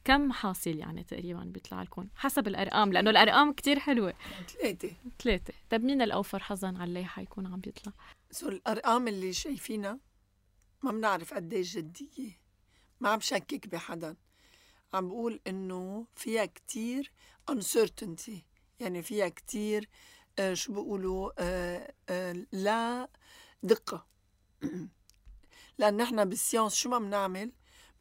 كم 0.03 0.31
حاصل 0.31 0.77
يعني 0.77 1.03
تقريبا 1.03 1.43
بيطلع 1.43 1.81
لكم 1.83 2.07
حسب 2.15 2.47
الأرقام 2.47 2.93
لأنه 2.93 3.09
الأرقام 3.09 3.53
كتير 3.53 3.79
حلوة. 3.79 4.13
ثلاثة 4.47 4.91
ثلاثة 5.19 5.53
طيب 5.69 5.83
مين 5.83 6.01
الأوفر 6.01 6.39
حظا 6.39 6.67
على 6.67 6.83
الليحة 6.83 7.21
يكون 7.21 7.45
عم 7.47 7.59
بيطلع؟ 7.59 7.93
سو 8.31 8.49
الأرقام 8.49 9.07
اللي 9.07 9.33
شايفينها 9.33 9.99
ما 10.83 10.91
بنعرف 10.91 11.33
قديش 11.33 11.77
جدية. 11.77 12.39
ما 12.99 13.09
عم 13.09 13.19
شكك 13.19 13.67
بحدا. 13.67 14.15
عم 14.93 15.07
بقول 15.07 15.39
إنه 15.47 16.07
فيها 16.15 16.45
كتير 16.45 17.11
uncertainty. 17.51 18.31
يعني 18.79 19.03
فيها 19.03 19.29
كتير 19.29 19.89
آه 20.39 20.53
شو 20.53 20.73
بيقولوا 20.73 21.31
آه 21.39 21.93
آه 22.09 22.45
لا 22.51 23.09
دقة. 23.63 24.07
لأن 25.79 25.97
نحن 25.97 26.25
بال 26.25 26.36
science 26.36 26.75
شو 26.75 26.89
ما 26.89 26.99
بنعمل؟ 26.99 27.51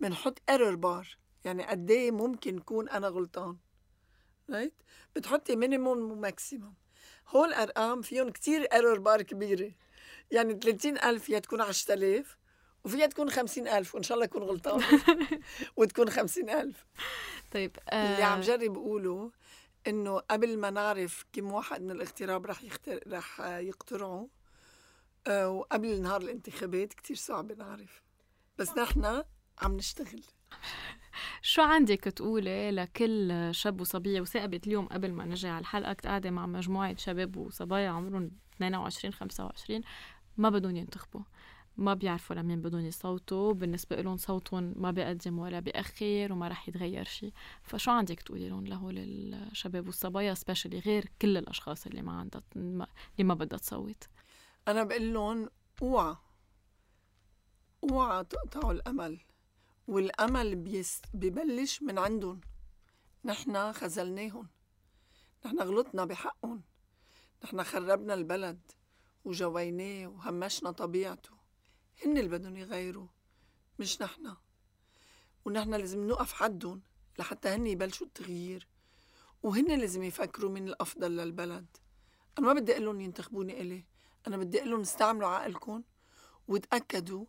بنحط 0.00 0.42
error 0.50 0.74
bar 0.74 1.18
يعني 1.44 1.62
قد 1.66 1.90
إيه 1.90 2.10
ممكن 2.10 2.56
يكون 2.56 2.88
أنا 2.88 3.08
غلطان. 3.08 3.56
right 4.50 4.82
بتحطي 5.16 5.56
minimum 5.56 6.12
و 6.12 6.20
maximum 6.20 6.74
هول 7.28 7.52
أرقام 7.52 8.02
فيهم 8.02 8.30
كتير 8.30 8.62
error 8.72 8.98
bar 8.98 9.22
كبيرة. 9.22 9.72
يعني 10.30 10.54
30 10.54 10.98
ألف 10.98 11.28
يا 11.28 11.38
تكون 11.38 11.60
10000 11.60 12.38
وفيها 12.86 13.06
تكون 13.06 13.30
خمسين 13.30 13.68
ألف 13.68 13.94
وإن 13.94 14.02
شاء 14.02 14.14
الله 14.14 14.26
أكون 14.26 14.42
غلطان. 14.42 14.82
وتكون 15.76 16.10
خمسين 16.10 16.50
ألف. 16.50 16.86
طيب 17.52 17.76
آه 17.88 18.12
اللي 18.12 18.22
عم 18.22 18.40
جرب 18.40 18.76
أقوله 18.76 19.30
إنه 19.86 20.18
قبل 20.18 20.58
ما 20.58 20.70
نعرف 20.70 21.24
كم 21.32 21.52
واحد 21.52 21.82
من 21.82 21.90
الاغتراب 21.90 22.46
رح 22.46 22.62
يختر... 22.62 23.00
رح 23.08 23.40
يقترعوا 23.40 24.26
آه 25.26 25.48
وقبل 25.48 26.02
نهار 26.02 26.20
الانتخابات 26.20 26.94
كتير 26.94 27.16
صعب 27.16 27.52
نعرف. 27.52 28.02
بس 28.58 28.78
نحن 28.78 29.24
عم 29.62 29.76
نشتغل. 29.76 30.22
شو 31.42 31.62
عندك 31.62 32.00
تقولي 32.00 32.70
لكل 32.70 33.48
شاب 33.50 33.80
وصبية 33.80 34.20
وثاقبت 34.20 34.66
اليوم 34.66 34.86
قبل 34.86 35.12
ما 35.12 35.24
نجي 35.24 35.48
على 35.48 35.60
الحلقة؟ 35.60 35.92
كنت 35.92 36.06
قاعدة 36.06 36.30
مع 36.30 36.46
مجموعة 36.46 36.96
شباب 36.96 37.36
وصبايا 37.36 37.88
عمرهم 37.88 38.30
22 38.56 39.12
25 39.12 39.80
ما 40.36 40.50
بدهم 40.50 40.76
ينتخبوا. 40.76 41.20
ما 41.76 41.94
بيعرفوا 41.94 42.36
لمين 42.36 42.60
بدهم 42.60 42.86
يصوتوا 42.86 43.52
بالنسبة 43.52 43.96
لهم 43.96 44.16
صوتهم 44.16 44.74
ما 44.76 44.90
بيقدم 44.90 45.38
ولا 45.38 45.60
بيأخر 45.60 46.32
وما 46.32 46.48
رح 46.48 46.68
يتغير 46.68 47.04
شيء 47.04 47.32
فشو 47.62 47.90
عندك 47.90 48.22
تقولي 48.22 48.48
لهم 48.48 48.66
لهول 48.66 48.98
الشباب 48.98 49.86
والصبايا 49.86 50.34
سبيشلي 50.34 50.78
غير 50.78 51.10
كل 51.22 51.36
الأشخاص 51.36 51.86
اللي 51.86 52.02
ما 52.02 52.12
عندها 52.12 52.42
اللي 52.56 53.24
ما 53.24 53.34
بدها 53.34 53.58
تصوت؟ 53.58 54.04
أنا 54.68 54.84
بقول 54.84 55.14
لهم 55.14 55.48
اوعى 55.82 56.16
اوعى 57.90 58.24
تقطعوا 58.24 58.72
الأمل. 58.72 59.20
والأمل 59.86 60.56
بيس 60.56 61.02
ببلش 61.14 61.82
من 61.82 61.98
عندهم. 61.98 62.40
نحن 63.24 63.72
خذلناهم. 63.72 64.48
نحن 65.46 65.60
غلطنا 65.60 66.04
بحقهم. 66.04 66.62
نحن 67.44 67.62
خربنا 67.62 68.14
البلد 68.14 68.60
وجويناه 69.24 70.06
وهمشنا 70.06 70.70
طبيعته. 70.70 71.35
هن 72.04 72.18
اللي 72.18 72.28
بدهم 72.28 72.56
يغيروا 72.56 73.06
مش 73.78 74.02
نحن. 74.02 74.36
ونحن 75.44 75.74
لازم 75.74 76.06
نوقف 76.06 76.32
حدهم 76.32 76.82
لحتى 77.18 77.48
هن 77.48 77.66
يبلشوا 77.66 78.06
التغيير. 78.06 78.68
وهن 79.42 79.80
لازم 79.80 80.02
يفكروا 80.02 80.50
من 80.50 80.68
الأفضل 80.68 81.16
للبلد. 81.16 81.66
أنا 82.38 82.46
ما 82.46 82.52
بدي 82.52 82.72
أقول 82.72 82.84
لهم 82.84 83.00
ينتخبوني 83.00 83.60
إلي 83.60 83.84
أنا 84.26 84.36
بدي 84.36 84.58
أقول 84.58 84.70
لهم 84.70 84.80
استعملوا 84.80 85.28
عقلكم 85.28 85.82
وتأكدوا 86.48 87.24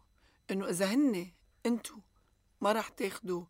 إنه 0.51 0.69
إذا 0.69 0.85
هن 0.85 1.31
أنتو 1.65 1.95
ما 2.61 2.71
رح 2.71 2.87
تاخدوا 2.89 3.45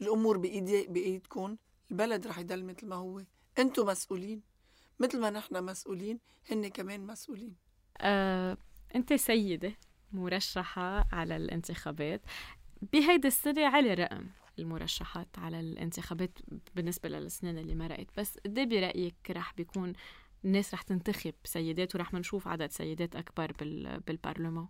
الأمور 0.00 0.38
بإيدي 0.38 0.86
بإيدكم 0.86 1.56
البلد 1.90 2.26
رح 2.26 2.38
يضل 2.38 2.64
مثل 2.64 2.86
ما 2.86 2.96
هو. 2.96 3.22
أنتو 3.58 3.84
مسؤولين. 3.84 4.42
مثل 4.98 5.20
ما 5.20 5.30
نحن 5.30 5.64
مسؤولين 5.64 6.20
هن 6.50 6.68
كمان 6.68 7.06
مسؤولين. 7.06 7.56
آه، 7.98 8.56
أنت 8.94 9.12
سيدة. 9.12 9.74
مرشحة 10.12 11.08
على 11.12 11.36
الانتخابات. 11.36 12.20
بهيدي 12.92 13.28
السنة 13.28 13.66
على 13.66 13.94
رقم 13.94 14.26
المرشحات 14.58 15.38
على 15.38 15.60
الانتخابات 15.60 16.38
بالنسبة 16.74 17.08
للسنين 17.08 17.58
اللي 17.58 17.74
مرقت 17.74 18.06
بس 18.16 18.38
قد 18.38 18.68
برأيك 18.68 19.30
رح 19.30 19.54
بيكون 19.56 19.92
الناس 20.44 20.74
رح 20.74 20.82
تنتخب 20.82 21.34
سيدات 21.44 21.94
ورح 21.94 22.14
نشوف 22.14 22.48
عدد 22.48 22.70
سيدات 22.70 23.16
أكبر 23.16 23.52
بالبرلمان. 24.06 24.66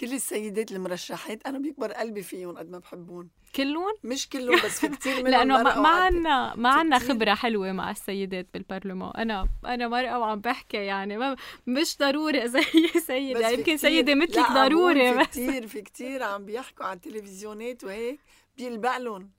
كل 0.00 0.12
السيدات 0.14 0.72
المرشحات 0.72 1.46
أنا 1.46 1.58
بيكبر 1.58 1.92
قلبي 1.92 2.22
فيهم 2.22 2.58
قد 2.58 2.70
ما 2.70 2.78
بحبهم. 2.78 3.28
كلهم؟ 3.56 3.94
مش 4.04 4.28
كلهم 4.28 4.60
بس 4.64 4.80
في 4.80 4.88
كثير 4.88 5.16
منهم 5.24 5.28
لأنه 5.28 5.62
ما, 5.62 5.88
عنا 5.88 6.54
ما 6.54 6.68
عنا 6.68 6.98
خبرة 6.98 7.34
حلوة 7.34 7.72
مع 7.72 7.90
السيدات 7.90 8.46
بالبرلمان. 8.54 9.10
أنا 9.10 9.48
أنا 9.66 9.88
مرأة 9.88 10.18
وعم 10.18 10.40
بحكي 10.40 10.76
يعني 10.76 11.16
ما 11.16 11.36
مش 11.66 11.96
ضروري 11.98 12.40
هي 12.42 13.00
سيدة. 13.06 13.48
يمكن 13.48 13.76
سيدة 13.76 14.14
مثلك 14.14 14.52
ضروري. 14.52 15.24
في 15.24 15.30
كثير 15.30 15.66
في 15.66 15.82
كثير 15.82 16.22
عم 16.22 16.44
بيحكوا 16.44 16.84
على 16.86 16.96
التلفزيونات 16.96 17.84
وهيك 17.84 18.20
بيلبق 18.58 18.96
لهم. 18.96 19.30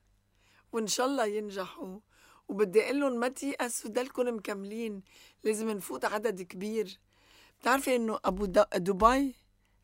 وإن 0.71 0.87
شاء 0.87 1.05
الله 1.05 1.25
ينجحوا. 1.25 1.99
وبدي 2.47 2.83
أقول 2.83 2.99
لهم 2.99 3.19
ما 3.19 3.27
تيأسوا 3.27 3.91
ضلكم 3.91 4.35
مكملين. 4.35 5.01
لازم 5.43 5.69
نفوت 5.69 6.05
عدد 6.05 6.41
كبير. 6.41 6.99
بتعرفي 7.61 7.95
إنه 7.95 8.19
أبو 8.25 8.45
دبي 8.45 9.35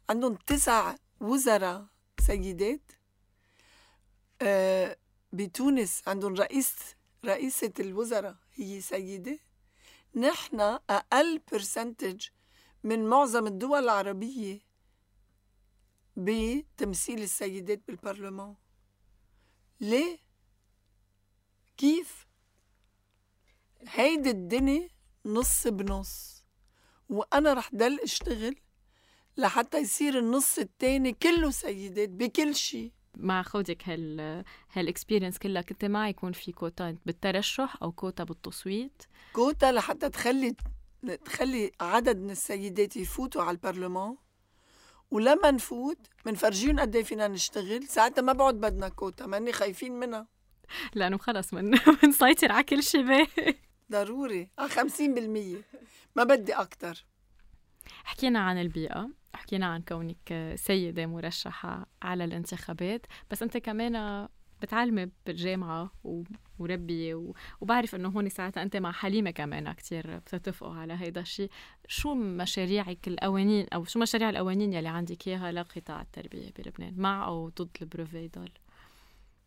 عندهم 0.09 0.35
تسع 0.35 0.95
وزراء 1.19 1.85
سيدات 2.19 2.91
آه 4.41 4.97
بتونس 5.33 6.01
عندهم 6.07 6.33
رئيس 6.35 6.75
رئيسة 7.25 7.73
الوزراء 7.79 8.35
هي 8.53 8.81
سيدة 8.81 9.39
نحن 10.15 10.59
أقل 10.89 11.41
percentage 11.51 12.27
من 12.83 13.05
معظم 13.09 13.47
الدول 13.47 13.83
العربية 13.83 14.59
بتمثيل 16.17 17.21
السيدات 17.23 17.81
بالبرلمان 17.87 18.55
ليه؟ 19.81 20.17
كيف؟ 21.77 22.27
هيدي 23.87 24.29
الدنيا 24.29 24.89
نص 25.25 25.67
بنص 25.67 26.43
وأنا 27.09 27.53
رح 27.53 27.69
ضل 27.73 27.99
أشتغل 27.99 28.55
لحتى 29.37 29.77
يصير 29.77 30.19
النص 30.19 30.59
التاني 30.59 31.13
كله 31.13 31.51
سيدات 31.51 32.09
بكل 32.09 32.55
شيء. 32.55 32.91
مع 33.17 33.43
خوضك 33.43 33.89
هال 33.89 34.43
هال 34.73 34.84
experience 34.84 35.37
كلها 35.37 35.61
كنت 35.61 35.85
ما 35.85 36.09
يكون 36.09 36.31
في 36.31 36.51
كوتا 36.51 36.97
بالترشح 37.05 37.77
أو 37.81 37.91
كوتا 37.91 38.23
بالتصويت؟ 38.23 39.03
كوتا 39.33 39.71
لحتى 39.71 40.09
تخلي 40.09 40.55
تخلي 41.25 41.71
عدد 41.81 42.17
من 42.17 42.29
السيدات 42.29 42.97
يفوتوا 42.97 43.41
على 43.41 43.51
البرلمان. 43.51 44.15
ولما 45.11 45.51
نفوت 45.51 45.97
بنفرجيهم 46.25 46.79
قد 46.79 46.95
إيه 46.95 47.03
فينا 47.03 47.27
نشتغل؟ 47.27 47.83
ساعتها 47.87 48.21
ما 48.21 48.33
بعد 48.33 48.53
بدنا 48.55 48.89
كوتا 48.89 49.25
ماني 49.25 49.51
خايفين 49.51 49.99
منها. 49.99 50.27
لأنه 50.93 51.17
خلص 51.17 51.53
من 51.53 51.71
بنسيطر 52.03 52.51
على 52.51 52.63
كل 52.63 52.83
شيء. 52.83 53.27
ضروري. 53.91 54.49
آه 54.59 54.67
50% 54.67 54.71
ما 56.15 56.23
بدي 56.23 56.53
أكثر 56.53 57.05
حكينا 58.03 58.39
عن 58.39 58.57
البيئة 58.61 59.09
حكينا 59.35 59.65
عن 59.65 59.81
كونك 59.81 60.53
سيدة 60.55 61.05
مرشحة 61.05 61.85
على 62.01 62.23
الانتخابات 62.23 63.05
بس 63.31 63.43
أنت 63.43 63.57
كمان 63.57 64.27
بتعلمي 64.61 65.11
بالجامعة 65.25 65.91
ومربية 66.03 67.33
وبعرف 67.61 67.95
إنه 67.95 68.09
هون 68.09 68.29
ساعتها 68.29 68.63
أنت 68.63 68.77
مع 68.77 68.91
حليمة 68.91 69.31
كمان 69.31 69.73
كتير 69.73 70.17
بتتفقوا 70.17 70.73
على 70.73 70.93
هيدا 70.93 71.21
الشيء. 71.21 71.49
شو 71.87 72.13
مشاريعك 72.13 73.07
القوانين 73.07 73.67
أو 73.73 73.83
شو 73.85 73.99
مشاريع 73.99 74.29
القوانين 74.29 74.73
يلي 74.73 74.87
عندك 74.87 75.27
إياها 75.27 75.51
لقطاع 75.51 76.01
التربية 76.01 76.53
بلبنان؟ 76.57 76.93
مع 76.97 77.27
أو 77.27 77.49
ضد 77.49 77.77
البروفيدال 77.81 78.51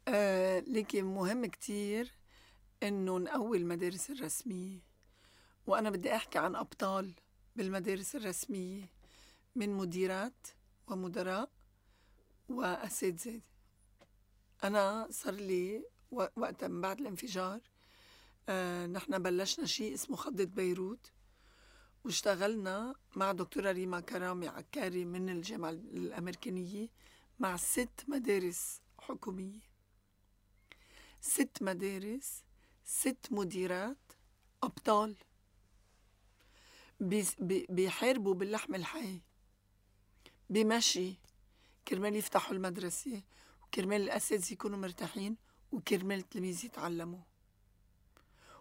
آه 0.09 0.61
لكن 0.61 1.05
مهم 1.05 1.47
كتير 1.47 2.11
إنه 2.83 3.19
نقوي 3.19 3.59
المدارس 3.59 4.11
الرسمية 4.11 4.79
وأنا 5.67 5.91
بدي 5.91 6.17
أحكي 6.17 6.39
عن 6.39 6.57
أبطال. 6.57 7.13
بالمدارس 7.59 8.17
الرسمية 8.17 8.89
من 9.55 9.71
مديرات 9.71 10.47
ومدراء 10.87 11.51
وأساتذة. 12.49 13.41
أنا 14.65 15.09
صار 15.11 15.35
لي 15.35 15.85
وقت 16.11 16.65
من 16.65 16.81
بعد 16.81 17.01
الانفجار 17.01 17.61
آه 18.49 18.87
نحن 18.87 19.19
بلشنا 19.19 19.67
شيء 19.67 19.95
اسمه 19.95 20.17
خضة 20.17 20.45
بيروت 20.45 21.13
واشتغلنا 22.05 22.95
مع 23.17 23.33
دكتورة 23.33 23.73
ريما 23.73 24.01
كرامي 24.01 24.49
عكاري 24.49 25.05
من 25.05 25.29
الجامعة 25.29 25.71
الأمريكانية 25.71 26.89
مع 27.39 27.57
ست 27.57 28.05
مدارس 28.09 28.81
حكومية. 28.99 29.61
ست 31.21 31.59
مدارس 31.61 32.45
ست 32.85 33.27
مديرات 33.31 34.13
أبطال. 34.63 35.17
بيحاربوا 37.71 38.35
باللحم 38.35 38.75
الحي 38.75 39.21
بمشي 40.51 41.15
كرمال 41.89 42.17
يفتحوا 42.17 42.55
المدرسة 42.55 43.23
وكرمال 43.63 44.01
الأساتذة 44.01 44.53
يكونوا 44.53 44.79
مرتاحين 44.79 45.37
وكرمال 45.73 46.19
التلاميذ 46.19 46.65
يتعلموا. 46.65 47.23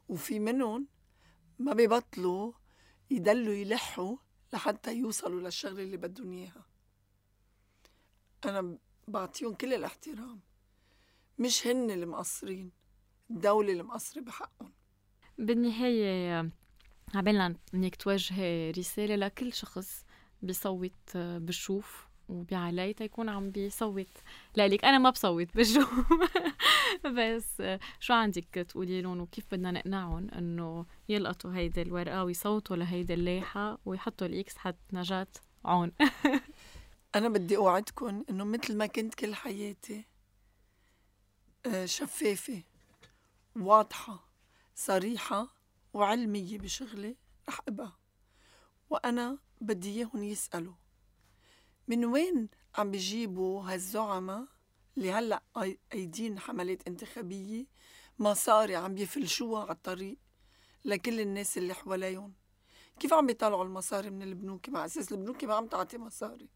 وفي 0.09 0.39
منهم 0.39 0.87
ما 1.59 1.73
بيبطلوا 1.73 2.53
يدلوا 3.11 3.53
يلحوا 3.53 4.17
لحتى 4.53 4.95
يوصلوا 4.95 5.41
للشغلة 5.41 5.83
اللي 5.83 5.97
بدهم 5.97 6.31
إياها. 6.31 6.65
أنا 8.45 8.77
بعطيهم 9.07 9.53
كل 9.53 9.73
الاحترام. 9.73 10.39
مش 11.39 11.67
هن 11.67 11.91
المقصرين 11.91 12.71
الدولة 13.29 13.73
المقصرة 13.73 14.21
بحقهم. 14.21 14.73
بالنهاية 15.37 16.51
عبالنا 17.15 17.55
إنك 17.73 17.95
توجهي 17.95 18.71
رسالة 18.71 19.15
لكل 19.15 19.53
شخص 19.53 20.05
بيصوت 20.41 21.17
بشوف 21.17 22.07
وبيعلي 22.29 22.93
تيكون 22.93 23.29
عم 23.29 23.51
بيصوت. 23.51 24.07
لإلك 24.55 24.85
أنا 24.85 24.97
ما 24.97 25.09
بصوت 25.09 25.57
بشوف. 25.57 26.13
بس 27.17 27.63
شو 27.99 28.13
عندك 28.13 28.43
تقولي 28.69 29.01
لهم 29.01 29.21
وكيف 29.21 29.45
بدنا 29.51 29.71
نقنعهم 29.71 30.29
إنه 30.29 30.85
يلقطوا 31.09 31.53
هيدي 31.55 31.81
الورقة 31.81 32.23
ويصوتوا 32.23 32.75
لهيدي 32.75 33.13
اللائحة 33.13 33.77
ويحطوا 33.85 34.27
الإكس 34.27 34.57
حد 34.57 34.75
نجاة 34.93 35.27
عون؟ 35.65 35.91
أنا 37.15 37.29
بدي 37.29 37.57
أوعدكم 37.57 38.23
إنه 38.29 38.43
مثل 38.43 38.77
ما 38.77 38.85
كنت 38.85 39.15
كل 39.15 39.35
حياتي 39.35 40.05
آه، 41.65 41.85
شفافة 41.85 42.63
واضحة 43.55 44.27
صريحة 44.75 45.56
وعلمية 45.97 46.57
بشغلي 46.57 47.15
رح 47.49 47.61
أبقى 47.67 47.91
وأنا 48.89 49.37
بدي 49.61 49.89
إياهم 49.89 50.23
يسألوا. 50.23 50.73
من 51.87 52.05
وين 52.05 52.49
عم 52.75 52.91
بيجيبوا 52.91 53.61
هالزعماء 53.61 54.45
اللي 54.97 55.11
هلأ 55.11 55.43
أيدين 55.93 56.39
حملات 56.39 56.87
انتخابية؟ 56.87 57.65
مصاري 58.19 58.75
عم 58.75 58.95
بيفلشوها 58.95 59.61
على 59.61 59.71
الطريق 59.71 60.17
لكل 60.85 61.19
الناس 61.19 61.57
اللي 61.57 61.73
حواليهم. 61.73 62.33
كيف 62.99 63.13
عم 63.13 63.27
بيطلعوا 63.27 63.63
المصاري 63.63 64.09
من 64.09 64.21
البنوك؟ 64.21 64.69
مع 64.69 64.85
أساس 64.85 65.11
البنوك 65.11 65.43
ما 65.43 65.53
عم 65.53 65.67
تعطي 65.67 65.97
مصاري. 65.97 66.49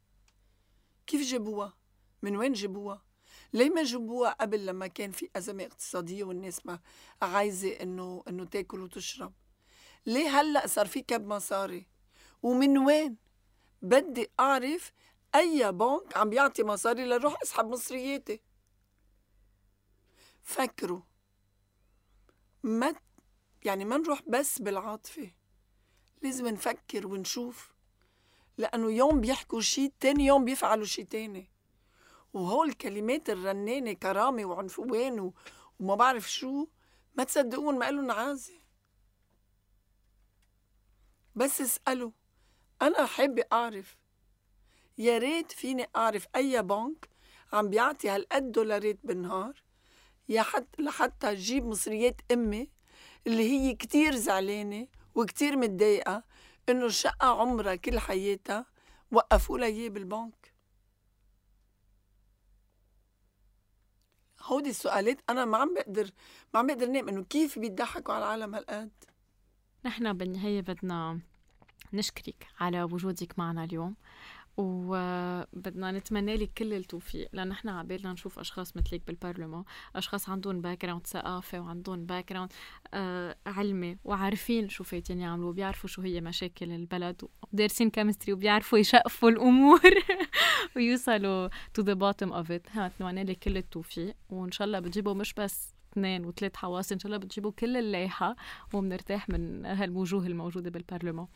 كيف 1.08 1.22
جابوها؟ 1.22 1.74
من 2.22 2.38
وين 2.38 2.54
جابوها؟ 2.54 3.02
ليه 3.54 3.70
ما 3.70 3.84
جابوها 3.84 4.32
قبل 4.32 4.66
لما 4.66 4.88
كان 4.88 5.12
في 5.12 5.30
أزمة 5.36 5.64
اقتصادية 5.64 6.24
والناس 6.24 6.66
ما 6.66 6.80
عايزة 7.22 7.70
إنه 7.70 8.24
إنه 8.28 8.46
تاكل 8.46 8.82
وتشرب؟ 8.82 9.34
ليه 10.06 10.42
هلأ 10.42 10.68
صار 10.68 10.88
في 10.88 11.02
كب 11.02 11.28
مصاري؟ 11.28 11.88
ومن 12.44 12.78
وين؟ 12.78 13.18
بدي 13.82 14.28
أعرف 14.40 14.92
أي 15.36 15.72
بنك 15.72 16.18
عم 16.18 16.30
بيعطي 16.30 16.64
مصاري 16.64 17.06
لروح 17.06 17.42
أسحب 17.44 17.66
مصرياتي. 17.66 18.42
فكروا. 20.44 21.02
ما 22.64 22.96
يعني 23.66 23.86
ما 23.86 23.98
نروح 23.98 24.22
بس 24.28 24.62
بالعاطفة. 24.62 25.32
لازم 26.22 26.48
نفكر 26.48 27.08
ونشوف. 27.08 27.74
لأنه 28.58 28.92
يوم 28.92 29.22
بيحكوا 29.22 29.62
شي 29.62 29.92
تاني 30.00 30.26
يوم 30.26 30.46
بيفعلوا 30.46 30.86
شي 30.86 31.04
تاني. 31.04 31.50
وهول 32.34 32.70
الكلمات 32.70 33.30
الرنانة 33.30 33.94
كرامة 33.94 34.46
وعنفوان 34.46 35.32
وما 35.80 35.96
بعرف 35.96 36.32
شو 36.32 36.68
ما 37.16 37.24
تصدقون 37.24 37.80
ما 37.80 37.86
قالوا 37.86 38.14
عازي 38.14 38.60
بس 41.36 41.62
اسألوا 41.62 42.12
أنا 42.82 43.06
حابة 43.06 43.44
أعرف. 43.54 43.98
يا 44.98 45.18
ريت 45.18 45.52
فيني 45.52 45.88
أعرف 45.96 46.28
أي 46.36 46.62
بنك 46.62 47.10
عم 47.54 47.70
بيعطي 47.70 48.10
هالقد 48.10 48.52
دولارات 48.52 49.00
بالنهار 49.04 49.64
يا 50.30 50.42
حتى 50.42 50.82
لحتى 50.82 51.36
تجيب 51.36 51.66
مصريات 51.66 52.22
أمي 52.32 52.70
اللي 53.28 53.50
هي 53.50 53.76
كتير 53.76 54.16
زعلانة 54.16 54.88
وكتير 55.16 55.58
متضايقة 55.58 56.24
إنه 56.70 56.86
الشقة 56.86 57.28
عمرها 57.28 57.76
كل 57.76 58.00
حياتها 58.00 58.66
وقفوا 59.12 59.58
لها 59.58 59.68
إياه 59.68 59.90
بالبنك. 59.90 60.54
هودي 64.52 64.70
السؤالات 64.70 65.22
أنا 65.30 65.46
ما 65.46 65.58
عم 65.58 65.74
بقدر 65.74 66.10
ما 66.54 66.60
عم 66.60 66.68
بقدر 66.68 66.88
نام 66.88 67.10
إنه 67.10 67.24
كيف 67.24 67.60
بيضحكوا 67.60 68.14
على 68.14 68.24
العالم 68.26 68.56
هالقد؟ 68.56 68.92
نحن 69.86 70.14
بالنهاية 70.14 70.62
بدنا 70.62 71.20
نشكرك 71.94 72.48
على 72.60 72.84
وجودك 72.84 73.40
معنا 73.40 73.64
اليوم. 73.64 73.96
وبدنا 74.58 75.92
نتمنى 75.92 76.36
لك 76.36 76.52
كل 76.58 76.74
التوفيق 76.74 77.30
لأن 77.34 77.48
نحن 77.48 77.70
عبالنا 77.70 78.14
نشوف 78.14 78.40
أشخاص 78.40 78.78
مثلك 78.78 79.02
بالبرلمان 79.08 79.64
أشخاص 79.96 80.30
عندهم 80.30 80.62
background 80.62 81.08
ثقافة 81.08 81.60
وعندهم 81.60 82.06
background 82.06 82.54
آه 82.94 83.36
علمي 83.46 83.98
وعارفين 84.04 84.70
شو 84.70 84.84
فايتين 84.84 85.20
يعملوا 85.20 85.54
بيعرفوا 85.54 85.90
شو 85.90 86.02
هي 86.02 86.22
مشاكل 86.22 86.72
البلد 86.72 87.22
ودارسين 87.54 87.90
chemistry 87.90 88.34
وبيعرفوا 88.34 88.80
يشقفوا 88.80 89.30
الأمور 89.30 89.82
ويوصلوا 90.76 91.50
to 91.74 91.82
the 91.82 91.94
bottom 91.94 92.34
of 92.34 92.52
it 92.52 92.68
نتمنى 92.78 93.24
لك 93.24 93.40
كل 93.40 93.58
التوفيق 93.58 94.16
وإن 94.30 94.52
شاء 94.52 94.66
الله 94.68 94.80
بتجيبوا 94.80 95.14
مش 95.14 95.34
بس 95.34 95.74
اثنين 95.92 96.26
وثلاث 96.26 96.56
حواصل 96.56 96.92
إن 96.92 97.00
شاء 97.00 97.08
الله 97.08 97.18
بتجيبوا 97.18 97.52
كل 97.52 97.78
اللايحه 97.78 98.36
وبنرتاح 98.74 99.30
من 99.30 99.66
هالوجوه 99.66 100.28
الموجودة 100.28 100.70
بالبرلمان 100.70 101.28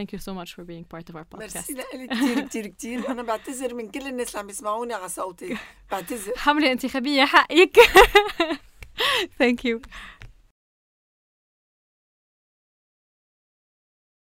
Thank 0.00 0.08
you 0.14 0.18
so 0.18 0.32
much 0.40 0.50
for 0.56 0.64
being 0.64 0.84
part 0.94 1.06
of 1.10 1.16
our 1.16 1.24
podcast. 1.24 1.38
ميرسي 1.56 1.72
لك 1.72 2.10
كثير 2.10 2.40
كثير 2.40 2.66
كثير 2.66 3.08
أنا 3.10 3.22
بعتذر 3.22 3.74
من 3.74 3.90
كل 3.90 4.06
الناس 4.06 4.28
اللي 4.28 4.38
عم 4.40 4.48
يسمعوني 4.50 4.94
على 4.94 5.08
صوتي 5.08 5.56
بعتذر 5.90 6.32
حملة 6.36 6.72
انتخابية 6.72 7.24
حقك 7.24 7.76
Thank 9.42 9.64
you. 9.64 9.80